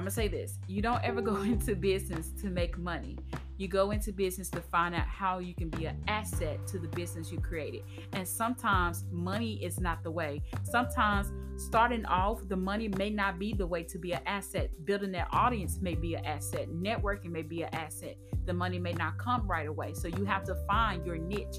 I'm 0.00 0.04
gonna 0.04 0.12
say 0.12 0.28
this 0.28 0.56
you 0.66 0.80
don't 0.80 1.04
ever 1.04 1.20
go 1.20 1.36
into 1.42 1.76
business 1.76 2.30
to 2.40 2.48
make 2.48 2.78
money. 2.78 3.18
You 3.58 3.68
go 3.68 3.90
into 3.90 4.14
business 4.14 4.48
to 4.48 4.62
find 4.62 4.94
out 4.94 5.06
how 5.06 5.40
you 5.40 5.54
can 5.54 5.68
be 5.68 5.84
an 5.84 6.02
asset 6.08 6.66
to 6.68 6.78
the 6.78 6.88
business 6.88 7.30
you 7.30 7.38
created. 7.38 7.82
And 8.14 8.26
sometimes 8.26 9.04
money 9.12 9.62
is 9.62 9.78
not 9.78 10.02
the 10.02 10.10
way. 10.10 10.40
Sometimes 10.62 11.30
starting 11.58 12.06
off, 12.06 12.48
the 12.48 12.56
money 12.56 12.88
may 12.88 13.10
not 13.10 13.38
be 13.38 13.52
the 13.52 13.66
way 13.66 13.82
to 13.82 13.98
be 13.98 14.12
an 14.12 14.22
asset. 14.24 14.70
Building 14.86 15.12
that 15.12 15.28
audience 15.32 15.80
may 15.82 15.94
be 15.94 16.14
an 16.14 16.24
asset. 16.24 16.70
Networking 16.70 17.30
may 17.30 17.42
be 17.42 17.60
an 17.60 17.74
asset. 17.74 18.16
The 18.46 18.54
money 18.54 18.78
may 18.78 18.94
not 18.94 19.18
come 19.18 19.46
right 19.46 19.68
away. 19.68 19.92
So 19.92 20.08
you 20.08 20.24
have 20.24 20.44
to 20.44 20.54
find 20.66 21.04
your 21.04 21.18
niche. 21.18 21.58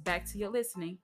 back 0.00 0.24
to 0.32 0.38
your 0.38 0.50
listening. 0.50 0.98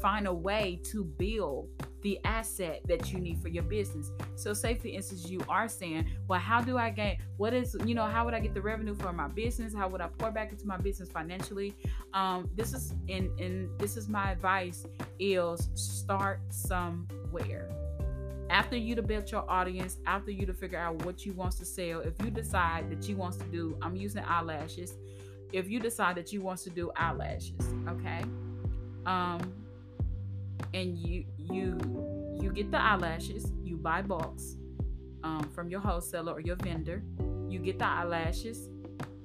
Find 0.00 0.26
a 0.26 0.34
way 0.34 0.80
to 0.90 1.04
build 1.04 1.68
the 2.02 2.18
asset 2.24 2.82
that 2.88 3.12
you 3.12 3.18
need 3.18 3.40
for 3.40 3.48
your 3.48 3.62
business. 3.62 4.10
So, 4.34 4.52
say 4.52 4.74
for 4.74 4.88
instance, 4.88 5.28
you 5.28 5.40
are 5.48 5.68
saying, 5.68 6.10
Well, 6.26 6.40
how 6.40 6.60
do 6.60 6.76
I 6.76 6.90
gain 6.90 7.18
what 7.36 7.54
is, 7.54 7.76
you 7.84 7.94
know, 7.94 8.04
how 8.06 8.24
would 8.24 8.34
I 8.34 8.40
get 8.40 8.54
the 8.54 8.60
revenue 8.60 8.94
for 8.94 9.12
my 9.12 9.28
business? 9.28 9.74
How 9.74 9.88
would 9.88 10.00
I 10.00 10.08
pour 10.08 10.30
back 10.30 10.50
into 10.50 10.66
my 10.66 10.76
business 10.76 11.08
financially? 11.08 11.74
Um, 12.12 12.50
this 12.54 12.74
is 12.74 12.92
in 13.08 13.32
and 13.38 13.68
this 13.78 13.96
is 13.96 14.08
my 14.08 14.32
advice 14.32 14.84
is 15.18 15.68
start 15.74 16.40
somewhere. 16.50 17.70
After 18.52 18.76
you 18.76 18.94
to 18.94 19.02
build 19.02 19.30
your 19.30 19.50
audience, 19.50 19.96
after 20.04 20.30
you 20.30 20.44
to 20.44 20.52
figure 20.52 20.78
out 20.78 21.06
what 21.06 21.24
you 21.24 21.32
wants 21.32 21.56
to 21.56 21.64
sell, 21.64 22.00
if 22.00 22.12
you 22.22 22.30
decide 22.30 22.90
that 22.90 23.08
you 23.08 23.16
wants 23.16 23.38
to 23.38 23.44
do, 23.44 23.78
I'm 23.80 23.96
using 23.96 24.22
eyelashes. 24.22 24.92
If 25.54 25.70
you 25.70 25.80
decide 25.80 26.16
that 26.16 26.34
you 26.34 26.42
wants 26.42 26.62
to 26.64 26.70
do 26.70 26.92
eyelashes, 26.94 27.66
okay, 27.88 28.22
um, 29.06 29.40
and 30.74 30.98
you 30.98 31.24
you 31.38 31.78
you 32.38 32.52
get 32.52 32.70
the 32.70 32.78
eyelashes, 32.78 33.50
you 33.62 33.78
buy 33.78 34.02
bulks 34.02 34.56
um, 35.24 35.48
from 35.54 35.70
your 35.70 35.80
wholesaler 35.80 36.32
or 36.34 36.40
your 36.40 36.56
vendor. 36.56 37.02
You 37.48 37.58
get 37.58 37.78
the 37.78 37.86
eyelashes, 37.86 38.68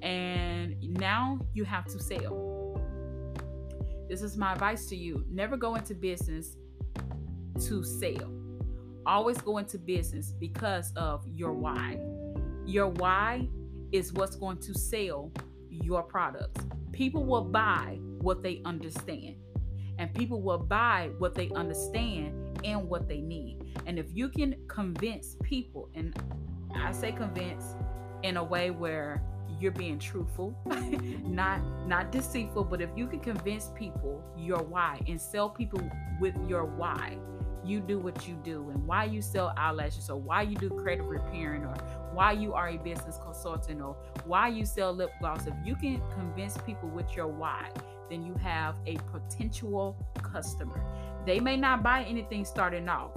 and 0.00 0.82
now 0.98 1.38
you 1.52 1.64
have 1.64 1.84
to 1.88 1.98
sell. 2.02 2.80
This 4.08 4.22
is 4.22 4.38
my 4.38 4.54
advice 4.54 4.86
to 4.86 4.96
you: 4.96 5.22
never 5.28 5.58
go 5.58 5.74
into 5.74 5.94
business 5.94 6.56
to 7.66 7.84
sell. 7.84 8.37
Always 9.08 9.38
go 9.38 9.56
into 9.56 9.78
business 9.78 10.34
because 10.38 10.92
of 10.94 11.26
your 11.26 11.54
why. 11.54 11.98
Your 12.66 12.88
why 12.88 13.48
is 13.90 14.12
what's 14.12 14.36
going 14.36 14.58
to 14.58 14.78
sell 14.78 15.32
your 15.70 16.02
products. 16.02 16.66
People 16.92 17.24
will 17.24 17.44
buy 17.44 17.98
what 18.20 18.42
they 18.42 18.60
understand 18.66 19.36
and 19.98 20.14
people 20.14 20.42
will 20.42 20.58
buy 20.58 21.08
what 21.16 21.34
they 21.34 21.48
understand 21.54 22.58
and 22.64 22.86
what 22.86 23.08
they 23.08 23.22
need. 23.22 23.78
And 23.86 23.98
if 23.98 24.06
you 24.12 24.28
can 24.28 24.54
convince 24.68 25.36
people, 25.42 25.88
and 25.94 26.14
I 26.76 26.92
say 26.92 27.12
convince 27.12 27.76
in 28.22 28.36
a 28.36 28.44
way 28.44 28.70
where 28.70 29.22
you're 29.58 29.72
being 29.72 29.98
truthful, 29.98 30.54
not 31.24 31.60
not 31.86 32.12
deceitful, 32.12 32.64
but 32.64 32.82
if 32.82 32.90
you 32.94 33.06
can 33.06 33.20
convince 33.20 33.70
people 33.74 34.22
your 34.36 34.62
why 34.62 35.00
and 35.08 35.18
sell 35.18 35.48
people 35.48 35.80
with 36.20 36.34
your 36.46 36.64
why, 36.64 37.16
you 37.64 37.80
do 37.80 37.98
what 37.98 38.26
you 38.26 38.34
do 38.44 38.70
and 38.70 38.86
why 38.86 39.04
you 39.04 39.20
sell 39.20 39.52
eyelashes 39.56 40.10
or 40.10 40.20
why 40.20 40.42
you 40.42 40.56
do 40.56 40.70
creative 40.70 41.06
repairing 41.06 41.64
or 41.64 41.74
why 42.12 42.32
you 42.32 42.54
are 42.54 42.68
a 42.68 42.78
business 42.78 43.18
consultant 43.22 43.80
or 43.80 43.96
why 44.24 44.48
you 44.48 44.64
sell 44.64 44.92
lip 44.92 45.10
gloss. 45.20 45.46
If 45.46 45.54
you 45.64 45.76
can 45.76 46.00
convince 46.14 46.56
people 46.58 46.88
with 46.88 47.14
your 47.16 47.28
why 47.28 47.70
then 48.10 48.24
you 48.24 48.34
have 48.34 48.74
a 48.86 48.96
potential 49.12 49.94
customer. 50.22 50.82
They 51.26 51.40
may 51.40 51.56
not 51.56 51.82
buy 51.82 52.04
anything 52.04 52.44
starting 52.44 52.88
off 52.88 53.12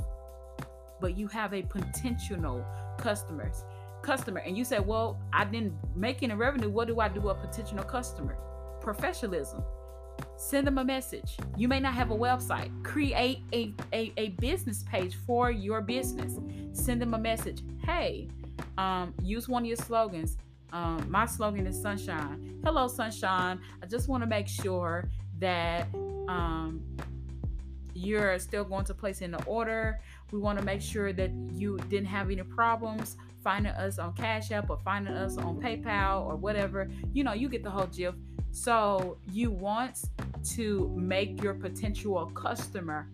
but 0.99 1.17
you 1.17 1.27
have 1.27 1.53
a 1.53 1.61
potential 1.63 2.65
customers 2.97 3.63
customer. 4.01 4.39
And 4.39 4.57
you 4.57 4.65
say 4.65 4.79
well 4.79 5.19
i 5.31 5.45
didn't 5.45 5.73
make 5.95 6.23
any 6.23 6.33
revenue. 6.33 6.69
What 6.69 6.87
do 6.87 6.99
i 6.99 7.07
do 7.07 7.29
a 7.29 7.35
potential 7.35 7.77
customer? 7.83 8.37
Professionalism 8.81 9.63
Send 10.41 10.65
them 10.65 10.79
a 10.79 10.83
message. 10.83 11.37
You 11.55 11.67
may 11.67 11.79
not 11.79 11.93
have 11.93 12.09
a 12.09 12.15
website. 12.15 12.71
Create 12.83 13.43
a, 13.53 13.75
a, 13.93 14.11
a 14.17 14.29
business 14.39 14.83
page 14.83 15.15
for 15.15 15.51
your 15.51 15.81
business. 15.81 16.39
Send 16.73 16.99
them 16.99 17.13
a 17.13 17.19
message. 17.19 17.61
Hey, 17.85 18.27
um, 18.79 19.13
use 19.21 19.47
one 19.47 19.61
of 19.61 19.67
your 19.67 19.77
slogans. 19.77 20.37
Um, 20.73 21.05
my 21.09 21.27
slogan 21.27 21.67
is 21.67 21.79
sunshine. 21.79 22.59
Hello, 22.65 22.87
sunshine. 22.87 23.61
I 23.83 23.85
just 23.85 24.09
want 24.09 24.23
to 24.23 24.27
make 24.27 24.47
sure 24.47 25.07
that 25.37 25.87
um, 26.27 26.81
you're 27.93 28.39
still 28.39 28.63
going 28.63 28.85
to 28.85 28.95
place 28.95 29.21
in 29.21 29.29
the 29.31 29.43
order. 29.45 30.01
We 30.31 30.39
want 30.39 30.57
to 30.57 30.65
make 30.65 30.81
sure 30.81 31.13
that 31.13 31.31
you 31.53 31.77
didn't 31.87 32.07
have 32.07 32.31
any 32.31 32.41
problems 32.41 33.15
finding 33.43 33.73
us 33.73 33.99
on 33.99 34.13
Cash 34.13 34.51
App 34.51 34.71
or 34.71 34.79
finding 34.83 35.13
us 35.13 35.37
on 35.37 35.61
PayPal 35.61 36.25
or 36.25 36.35
whatever. 36.35 36.89
You 37.13 37.23
know, 37.23 37.33
you 37.33 37.47
get 37.47 37.63
the 37.63 37.69
whole 37.69 37.87
gist. 37.87 38.17
So 38.51 39.17
you 39.31 39.49
want 39.49 40.01
to 40.43 40.91
make 40.95 41.41
your 41.41 41.53
potential 41.53 42.25
customer 42.33 43.07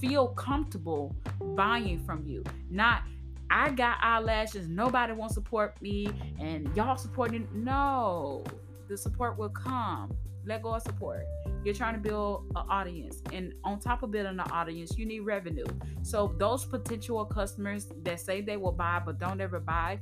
feel 0.00 0.28
comfortable 0.28 1.14
buying 1.56 1.98
from 2.04 2.24
you, 2.26 2.44
not 2.70 3.02
I 3.50 3.70
got 3.70 3.96
eyelashes, 4.02 4.68
nobody 4.68 5.12
won't 5.14 5.32
support 5.32 5.80
me, 5.80 6.08
and 6.38 6.70
y'all 6.76 6.96
supporting. 6.98 7.48
No, 7.54 8.44
the 8.88 8.96
support 8.96 9.38
will 9.38 9.48
come. 9.48 10.14
Let 10.44 10.62
go 10.62 10.74
of 10.74 10.82
support. 10.82 11.24
You're 11.64 11.74
trying 11.74 11.94
to 11.94 12.00
build 12.00 12.44
an 12.56 12.64
audience, 12.68 13.22
and 13.32 13.54
on 13.64 13.80
top 13.80 14.02
of 14.02 14.10
building 14.10 14.32
an 14.32 14.40
audience, 14.40 14.96
you 14.98 15.06
need 15.06 15.20
revenue. 15.20 15.66
So 16.02 16.34
those 16.38 16.64
potential 16.64 17.24
customers 17.24 17.88
that 18.02 18.20
say 18.20 18.40
they 18.40 18.56
will 18.56 18.72
buy 18.72 19.00
but 19.04 19.18
don't 19.18 19.40
ever 19.40 19.60
buy, 19.60 19.98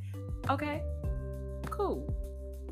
okay, 0.51 0.83
cool. 1.71 2.13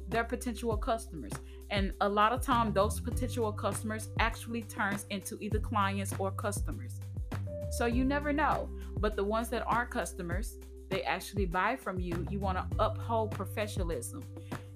They're 0.09 0.25
potential 0.25 0.77
customers, 0.77 1.33
and 1.75 1.93
a 2.03 2.09
lot 2.09 2.33
of 2.33 2.41
time 2.41 2.73
those 2.73 3.01
potential 3.01 3.51
customers 3.53 4.09
actually 4.21 4.63
turns 4.63 5.07
into 5.11 5.37
either 5.41 5.59
clients 5.59 6.15
or 6.21 6.31
customers. 6.31 7.01
So 7.73 7.87
you 7.87 8.05
never 8.05 8.33
know. 8.33 8.71
But 9.01 9.17
the 9.17 9.25
ones 9.25 9.49
that 9.49 9.65
aren't 9.67 9.91
customers, 9.91 10.57
they 10.89 11.03
actually 11.03 11.47
buy 11.47 11.75
from 11.75 11.99
you. 11.99 12.25
You 12.31 12.39
want 12.39 12.59
to 12.59 12.67
uphold 12.79 13.33
professionalism. 13.33 14.23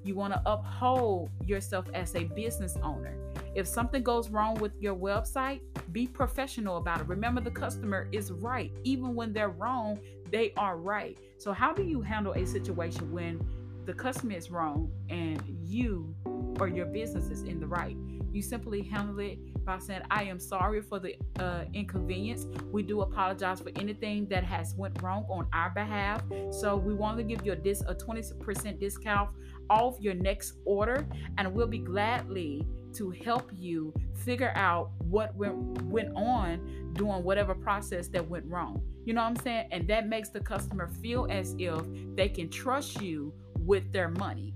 You 0.02 0.16
want 0.16 0.32
to 0.32 0.42
uphold 0.44 1.30
yourself 1.46 1.86
as 1.94 2.16
a 2.16 2.24
business 2.24 2.76
owner. 2.82 3.14
If 3.54 3.68
something 3.68 4.02
goes 4.02 4.28
wrong 4.28 4.56
with 4.56 4.72
your 4.80 4.96
website, 4.96 5.60
be 5.92 6.08
professional 6.08 6.78
about 6.78 7.00
it. 7.00 7.06
Remember, 7.06 7.40
the 7.40 7.52
customer 7.52 8.08
is 8.10 8.32
right. 8.32 8.72
Even 8.82 9.14
when 9.14 9.32
they're 9.32 9.50
wrong, 9.50 10.00
they 10.32 10.52
are 10.56 10.76
right. 10.76 11.16
So, 11.38 11.52
how 11.52 11.72
do 11.72 11.84
you 11.84 12.00
handle 12.00 12.32
a 12.32 12.44
situation 12.44 13.12
when 13.12 13.40
the 13.86 13.94
customer 13.94 14.34
is 14.34 14.50
wrong 14.50 14.90
and 15.08 15.42
you 15.64 16.14
or 16.60 16.68
your 16.68 16.86
business 16.86 17.30
is 17.30 17.42
in 17.42 17.60
the 17.60 17.66
right? 17.66 17.96
You 18.32 18.42
simply 18.42 18.82
handle 18.82 19.18
it 19.20 19.38
by 19.64 19.78
saying, 19.78 20.02
"I 20.10 20.24
am 20.24 20.38
sorry 20.38 20.82
for 20.82 20.98
the 20.98 21.16
uh, 21.38 21.64
inconvenience. 21.72 22.46
We 22.70 22.82
do 22.82 23.00
apologize 23.00 23.60
for 23.60 23.70
anything 23.76 24.26
that 24.28 24.44
has 24.44 24.74
went 24.74 25.00
wrong 25.02 25.26
on 25.30 25.46
our 25.52 25.70
behalf. 25.70 26.22
So 26.50 26.76
we 26.76 26.94
want 26.94 27.16
to 27.18 27.24
give 27.24 27.44
you 27.44 27.52
a 27.52 27.56
dis 27.56 27.82
a 27.82 27.94
20% 27.94 28.78
discount 28.78 29.30
off 29.70 29.96
your 30.00 30.14
next 30.14 30.54
order, 30.64 31.06
and 31.38 31.52
we'll 31.52 31.66
be 31.66 31.78
gladly 31.78 32.66
to 32.94 33.10
help 33.10 33.50
you 33.54 33.92
figure 34.14 34.52
out 34.54 34.90
what 34.98 35.34
went 35.36 35.82
went 35.84 36.14
on 36.14 36.92
during 36.94 37.22
whatever 37.22 37.54
process 37.54 38.08
that 38.08 38.28
went 38.28 38.44
wrong. 38.46 38.82
You 39.04 39.14
know 39.14 39.22
what 39.22 39.28
I'm 39.28 39.36
saying? 39.36 39.68
And 39.70 39.88
that 39.88 40.08
makes 40.08 40.28
the 40.28 40.40
customer 40.40 40.88
feel 41.00 41.26
as 41.30 41.54
if 41.58 41.80
they 42.14 42.28
can 42.28 42.50
trust 42.50 43.00
you 43.00 43.32
with 43.58 43.90
their 43.92 44.08
money. 44.08 44.54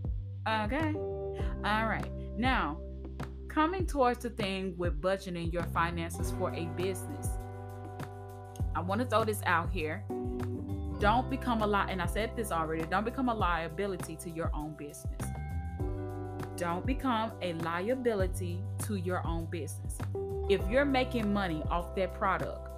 Okay. 0.49 0.95
All 1.65 1.87
right. 1.87 2.11
Now, 2.37 2.79
coming 3.49 3.87
towards 3.87 4.21
the 4.21 4.31
thing 4.31 4.75
with 4.79 5.01
budgeting 5.01 5.53
your 5.53 5.65
finances 5.65 6.33
for 6.39 6.53
a 6.55 6.65
business. 6.77 7.29
I 8.75 8.81
want 8.81 9.03
to 9.03 9.07
throw 9.07 9.25
this 9.25 9.43
out 9.45 9.71
here. 9.71 10.05
Don't 10.99 11.29
become 11.29 11.63
a 11.63 11.67
li- 11.67 11.91
and 11.91 12.01
I 12.01 12.07
said 12.07 12.35
this 12.37 12.51
already, 12.51 12.85
don't 12.85 13.05
become 13.05 13.29
a 13.29 13.35
liability 13.35 14.17
to 14.17 14.31
your 14.31 14.51
own 14.55 14.75
business. 14.79 15.21
Don't 16.57 16.87
become 16.87 17.33
a 17.43 17.55
liability 17.55 18.63
to 18.85 18.97
your 18.97 19.27
own 19.27 19.47
business. 19.47 19.99
If 20.49 20.61
you're 20.71 20.85
making 20.85 21.33
money 21.33 21.63
off 21.71 21.95
that 21.97 22.15
product, 22.15 22.69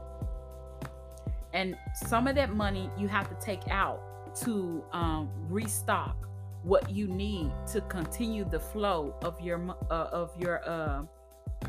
and 1.53 1.77
some 1.95 2.27
of 2.27 2.35
that 2.35 2.55
money 2.55 2.91
you 2.99 3.07
have 3.09 3.29
to 3.29 3.45
take 3.45 3.69
out 3.69 4.01
to 4.43 4.83
um, 4.93 5.31
restock 5.49 6.17
what 6.65 6.89
you 6.91 7.07
need 7.07 7.53
to 7.71 7.83
continue 7.83 8.45
the 8.45 8.59
flow 8.59 9.15
of 9.23 9.39
your 9.41 9.77
uh, 9.91 10.09
of 10.11 10.31
your 10.41 10.67
uh, 10.69 11.03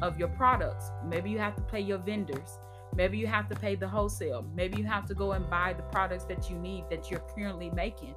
of 0.02 0.18
your 0.18 0.30
products. 0.30 0.90
Maybe 1.06 1.30
you 1.30 1.38
have 1.38 1.56
to 1.56 1.62
pay 1.62 1.82
your 1.82 1.98
vendors. 1.98 2.60
Maybe 2.96 3.18
you 3.18 3.28
have 3.28 3.50
to 3.50 3.56
pay 3.56 3.76
the 3.76 3.88
wholesale. 3.88 4.46
Maybe 4.56 4.78
you 4.78 4.86
have 4.86 5.06
to 5.08 5.14
go 5.14 5.34
and 5.34 5.50
buy 5.50 5.74
the 5.74 5.84
products 5.84 6.24
that 6.26 6.50
you 6.50 6.56
need 6.58 6.86
that 6.90 7.12
you're 7.12 7.24
currently 7.36 7.70
making. 7.72 8.16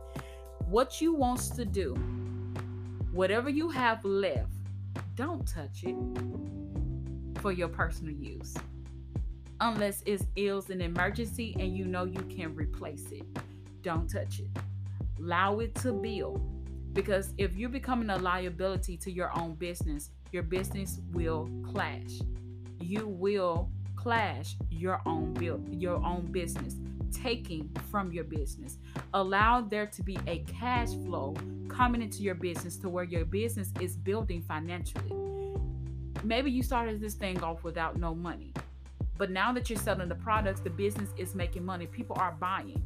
What 0.69 1.01
you 1.01 1.13
wants 1.13 1.49
to 1.51 1.65
do, 1.65 1.95
whatever 3.13 3.49
you 3.49 3.71
have 3.71 4.05
left, 4.05 4.53
don't 5.17 5.47
touch 5.49 5.83
it 5.83 5.97
for 7.41 7.51
your 7.51 7.69
personal 7.69 8.15
use. 8.15 8.55
Unless 9.61 10.05
it's 10.07 10.25
ills 10.37 10.71
an 10.71 10.81
emergency 10.81 11.57
and 11.59 11.77
you 11.77 11.85
know 11.85 12.05
you 12.05 12.21
can 12.31 12.55
replace 12.55 13.11
it. 13.11 13.25
Don't 13.83 14.09
touch 14.09 14.39
it. 14.39 14.49
Allow 15.19 15.59
it 15.59 15.75
to 15.77 15.93
build 15.93 16.58
because 16.93 17.35
if 17.39 17.57
you're 17.57 17.69
becoming 17.69 18.11
a 18.11 18.19
liability 18.19 18.97
to 18.99 19.11
your 19.11 19.37
own 19.39 19.55
business, 19.55 20.11
your 20.33 20.43
business 20.43 21.01
will 21.13 21.49
clash. 21.63 22.21
You 22.81 23.07
will 23.07 23.71
clash 23.97 24.57
your 24.71 25.01
own 25.07 25.35
build 25.35 25.69
your 25.81 25.97
own 26.05 26.27
business, 26.31 26.77
taking 27.13 27.71
from 27.91 28.13
your 28.13 28.25
business. 28.25 28.79
Allow 29.15 29.63
there 29.63 29.87
to 29.87 30.03
be 30.03 30.19
a 30.27 30.39
cash 30.41 30.91
flow 31.05 31.35
coming 31.69 32.03
into 32.03 32.23
your 32.23 32.35
business 32.35 32.77
to 32.79 32.89
where 32.89 33.05
your 33.05 33.25
business 33.25 33.73
is 33.81 33.97
building 33.97 34.43
financially. 34.43 35.13
Maybe 36.25 36.51
you 36.51 36.63
started 36.63 37.01
this 37.01 37.15
thing 37.15 37.43
off 37.43 37.65
without 37.65 37.99
no 37.99 38.15
money. 38.15 38.53
But 39.17 39.31
now 39.31 39.53
that 39.53 39.69
you're 39.69 39.79
selling 39.79 40.09
the 40.09 40.15
products, 40.15 40.61
the 40.61 40.71
business 40.71 41.11
is 41.17 41.35
making 41.35 41.65
money. 41.65 41.87
People 41.87 42.17
are 42.19 42.37
buying. 42.39 42.83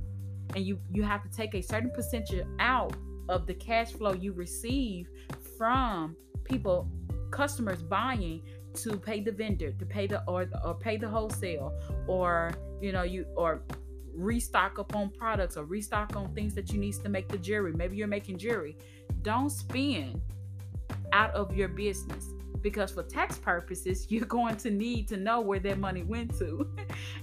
And 0.55 0.67
you 0.67 0.79
you 0.91 1.03
have 1.03 1.23
to 1.23 1.31
take 1.31 1.55
a 1.55 1.63
certain 1.63 1.91
percentage 1.91 2.45
out 2.59 2.95
of 3.33 3.47
the 3.47 3.55
cash 3.55 3.93
flow 3.93 4.13
you 4.13 4.33
receive 4.33 5.09
from 5.59 6.15
people 6.45 6.89
customers 7.31 7.83
buying 7.83 8.43
to 8.75 8.97
pay 8.97 9.21
the 9.21 9.33
vendor 9.33 9.73
to 9.73 9.87
pay 9.87 10.07
the 10.07 10.23
or, 10.27 10.47
or 10.65 10.75
pay 10.75 10.97
the 10.97 11.09
wholesale 11.09 11.73
or 12.07 12.53
you 12.81 12.93
know 12.93 13.03
you 13.03 13.27
or 13.37 13.63
restock 14.15 14.79
upon 14.79 15.11
products 15.11 15.57
or 15.57 15.65
restock 15.65 16.15
on 16.17 16.33
things 16.35 16.55
that 16.55 16.73
you 16.73 16.79
need 16.79 16.95
to 16.95 17.09
make 17.09 17.29
the 17.29 17.39
jewelry. 17.39 17.73
Maybe 17.73 17.97
you're 17.97 18.07
making 18.07 18.39
jewelry. 18.39 18.77
Don't 19.23 19.51
spend 19.51 20.21
out 21.13 21.33
of 21.33 21.57
your 21.57 21.69
business 21.69 22.27
because 22.61 22.93
for 22.93 23.03
tax 23.03 23.39
purposes 23.39 24.07
you're 24.11 24.27
going 24.27 24.57
to 24.57 24.71
need 24.71 25.09
to 25.09 25.17
know 25.17 25.41
where 25.41 25.61
that 25.61 25.79
money 25.79 26.03
went 26.03 26.37
to. 26.39 26.69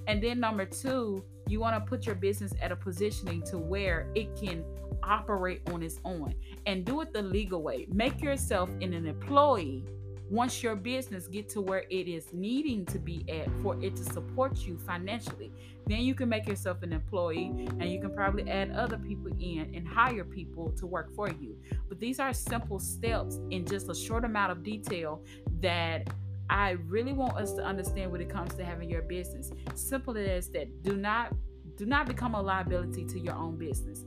And 0.07 0.23
then 0.23 0.39
number 0.39 0.65
two 0.65 1.23
you 1.47 1.59
want 1.59 1.75
to 1.75 1.87
put 1.87 2.05
your 2.05 2.15
business 2.15 2.53
at 2.61 2.71
a 2.71 2.75
positioning 2.75 3.43
to 3.43 3.57
where 3.57 4.07
it 4.15 4.35
can 4.35 4.63
operate 5.03 5.61
on 5.71 5.83
its 5.83 5.99
own 6.05 6.33
and 6.65 6.85
do 6.85 7.01
it 7.01 7.13
the 7.13 7.21
legal 7.21 7.61
way. 7.61 7.87
Make 7.91 8.21
yourself 8.21 8.69
in 8.79 8.93
an 8.93 9.05
employee 9.05 9.83
once 10.29 10.61
your 10.61 10.75
business 10.75 11.27
get 11.27 11.49
to 11.49 11.59
where 11.59 11.85
it 11.89 12.07
is 12.07 12.27
needing 12.33 12.85
to 12.85 12.99
be 12.99 13.25
at 13.29 13.47
for 13.61 13.75
it 13.83 13.95
to 13.95 14.03
support 14.03 14.57
you 14.59 14.77
financially 14.77 15.51
then 15.87 16.01
you 16.01 16.13
can 16.13 16.29
make 16.29 16.47
yourself 16.47 16.83
an 16.83 16.93
employee 16.93 17.67
and 17.79 17.91
you 17.91 17.99
can 17.99 18.13
probably 18.13 18.47
add 18.47 18.69
other 18.73 18.97
people 18.97 19.31
in 19.39 19.71
and 19.73 19.87
hire 19.87 20.23
people 20.23 20.69
to 20.77 20.85
work 20.85 21.11
for 21.15 21.29
you 21.29 21.57
but 21.87 21.99
these 21.99 22.19
are 22.19 22.31
simple 22.31 22.77
steps 22.77 23.39
in 23.49 23.65
just 23.65 23.89
a 23.89 23.95
short 23.95 24.23
amount 24.23 24.51
of 24.51 24.61
detail 24.61 25.19
that 25.61 26.07
I 26.49 26.71
really 26.87 27.13
want 27.13 27.37
us 27.37 27.53
to 27.53 27.63
understand 27.63 28.11
when 28.11 28.21
it 28.21 28.29
comes 28.29 28.55
to 28.55 28.65
having 28.65 28.89
your 28.89 29.03
business. 29.03 29.51
Simple 29.75 30.17
as 30.17 30.49
that. 30.49 30.81
Do 30.81 30.97
not 30.97 31.33
do 31.77 31.85
not 31.85 32.07
become 32.07 32.35
a 32.35 32.41
liability 32.41 33.05
to 33.05 33.19
your 33.19 33.35
own 33.35 33.57
business 33.57 34.03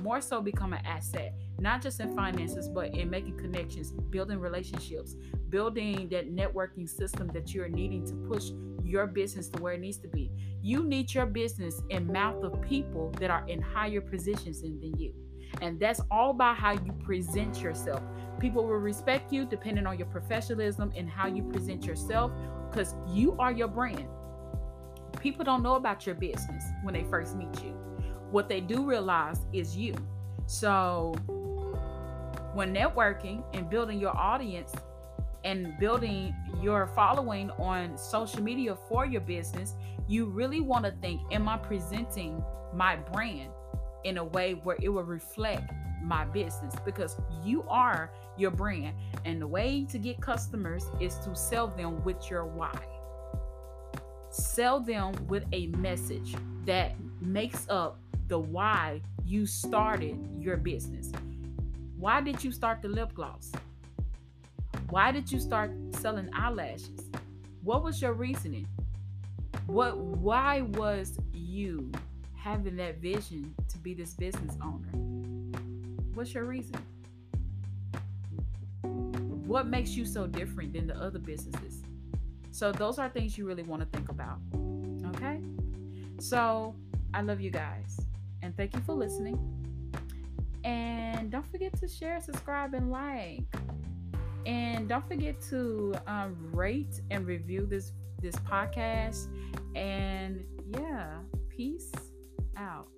more 0.00 0.20
so 0.20 0.40
become 0.40 0.72
an 0.72 0.84
asset, 0.84 1.34
not 1.58 1.82
just 1.82 2.00
in 2.00 2.14
finances, 2.14 2.68
but 2.68 2.94
in 2.94 3.10
making 3.10 3.36
connections, 3.38 3.92
building 4.10 4.38
relationships, 4.38 5.16
building 5.48 6.08
that 6.10 6.34
networking 6.34 6.88
system 6.88 7.28
that 7.28 7.54
you're 7.54 7.68
needing 7.68 8.04
to 8.06 8.14
push 8.28 8.50
your 8.84 9.06
business 9.06 9.48
to 9.48 9.62
where 9.62 9.74
it 9.74 9.80
needs 9.80 9.98
to 9.98 10.08
be. 10.08 10.30
You 10.62 10.84
need 10.84 11.12
your 11.12 11.26
business 11.26 11.82
in 11.90 12.10
mouth 12.12 12.42
of 12.44 12.60
people 12.62 13.10
that 13.20 13.30
are 13.30 13.46
in 13.48 13.60
higher 13.60 14.00
positions 14.00 14.62
than, 14.62 14.80
you. 14.98 15.12
And 15.60 15.78
that's 15.80 16.00
all 16.10 16.30
about 16.30 16.56
how 16.56 16.72
you 16.72 16.92
present 17.04 17.60
yourself. 17.60 18.02
People 18.38 18.64
will 18.64 18.74
respect 18.74 19.32
you 19.32 19.44
depending 19.46 19.86
on 19.86 19.98
your 19.98 20.08
professionalism 20.08 20.92
and 20.96 21.08
how 21.08 21.26
you 21.26 21.42
present 21.42 21.84
yourself 21.84 22.32
because 22.70 22.94
you 23.08 23.36
are 23.38 23.52
your 23.52 23.68
brand. 23.68 24.06
People 25.20 25.44
don't 25.44 25.62
know 25.62 25.76
about 25.76 26.04
your 26.04 26.14
business 26.14 26.64
when 26.82 26.94
they 26.94 27.04
first 27.04 27.36
meet 27.36 27.62
you. 27.62 27.74
What 28.30 28.48
they 28.48 28.60
do 28.60 28.84
realize 28.84 29.38
is 29.52 29.76
you. 29.76 29.94
So 30.46 31.14
when 32.54 32.74
networking 32.74 33.44
and 33.52 33.68
building 33.68 33.98
your 33.98 34.16
audience 34.16 34.72
and 35.44 35.78
building 35.78 36.34
your 36.62 36.88
following 36.88 37.50
on 37.52 37.96
social 37.96 38.42
media 38.42 38.76
for 38.88 39.06
your 39.06 39.20
business, 39.20 39.74
you 40.08 40.26
really 40.26 40.60
want 40.60 40.84
to 40.84 40.92
think 41.02 41.20
Am 41.30 41.48
I 41.48 41.56
presenting 41.58 42.42
my 42.74 42.96
brand 42.96 43.50
in 44.04 44.18
a 44.18 44.24
way 44.24 44.54
where 44.54 44.76
it 44.80 44.88
will 44.88 45.04
reflect 45.04 45.72
my 46.02 46.24
business? 46.24 46.74
Because 46.84 47.16
you 47.44 47.64
are 47.68 48.10
your 48.36 48.50
brand. 48.50 48.94
And 49.24 49.40
the 49.40 49.46
way 49.46 49.86
to 49.90 49.98
get 49.98 50.20
customers 50.20 50.84
is 51.00 51.16
to 51.20 51.34
sell 51.34 51.68
them 51.68 52.02
with 52.04 52.30
your 52.30 52.44
why. 52.44 52.78
Sell 54.30 54.80
them 54.80 55.14
with 55.28 55.44
a 55.52 55.68
message 55.68 56.34
that 56.66 56.94
makes 57.20 57.66
up 57.68 57.98
the 58.28 58.38
why 58.38 59.00
you 59.24 59.46
started 59.46 60.18
your 60.38 60.56
business. 60.56 61.12
Why 61.96 62.20
did 62.20 62.42
you 62.42 62.52
start 62.52 62.82
the 62.82 62.88
lip 62.88 63.14
gloss? 63.14 63.52
Why 64.90 65.10
did 65.10 65.30
you 65.30 65.40
start 65.40 65.72
selling 65.92 66.28
eyelashes? 66.34 67.10
What 67.62 67.82
was 67.82 68.00
your 68.00 68.12
reasoning? 68.12 68.66
What 69.66 69.96
why 69.96 70.60
was 70.60 71.18
you 71.32 71.90
having 72.34 72.76
that 72.76 72.98
vision 72.98 73.54
to 73.68 73.78
be 73.78 73.94
this 73.94 74.14
business 74.14 74.56
owner? 74.62 74.88
What's 76.14 76.34
your 76.34 76.44
reason? 76.44 76.76
What 79.46 79.66
makes 79.66 79.90
you 79.90 80.04
so 80.04 80.26
different 80.26 80.72
than 80.72 80.86
the 80.86 80.96
other 80.96 81.18
businesses? 81.18 81.82
So 82.52 82.72
those 82.72 82.98
are 82.98 83.08
things 83.08 83.36
you 83.36 83.46
really 83.46 83.62
want 83.62 83.82
to 83.82 83.88
think 83.96 84.08
about. 84.08 84.38
Okay? 85.14 85.40
So, 86.18 86.74
I 87.16 87.22
love 87.22 87.40
you 87.40 87.50
guys. 87.50 87.98
And 88.42 88.54
thank 88.58 88.74
you 88.74 88.82
for 88.82 88.92
listening. 88.92 89.38
And 90.64 91.30
don't 91.30 91.50
forget 91.50 91.74
to 91.80 91.88
share, 91.88 92.20
subscribe, 92.20 92.74
and 92.74 92.90
like. 92.90 93.42
And 94.44 94.86
don't 94.86 95.08
forget 95.08 95.40
to 95.48 95.94
um, 96.06 96.36
rate 96.52 97.00
and 97.10 97.26
review 97.26 97.64
this 97.64 97.92
this 98.20 98.36
podcast. 98.36 99.28
And 99.74 100.44
yeah, 100.74 101.06
peace 101.48 101.90
out. 102.54 102.88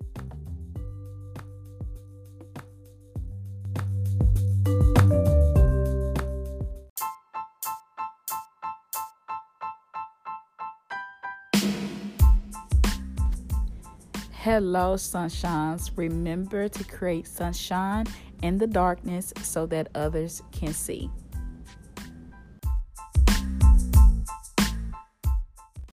Hello, 14.59 14.97
sunshines. 14.97 15.93
Remember 15.95 16.69
to 16.69 16.83
create 16.83 17.29
sunshine 17.29 18.07
in 18.43 18.59
the 18.59 18.67
darkness 18.67 19.33
so 19.41 19.67
that 19.67 19.89
others 19.95 20.43
can 20.51 20.73
see. 20.75 21.09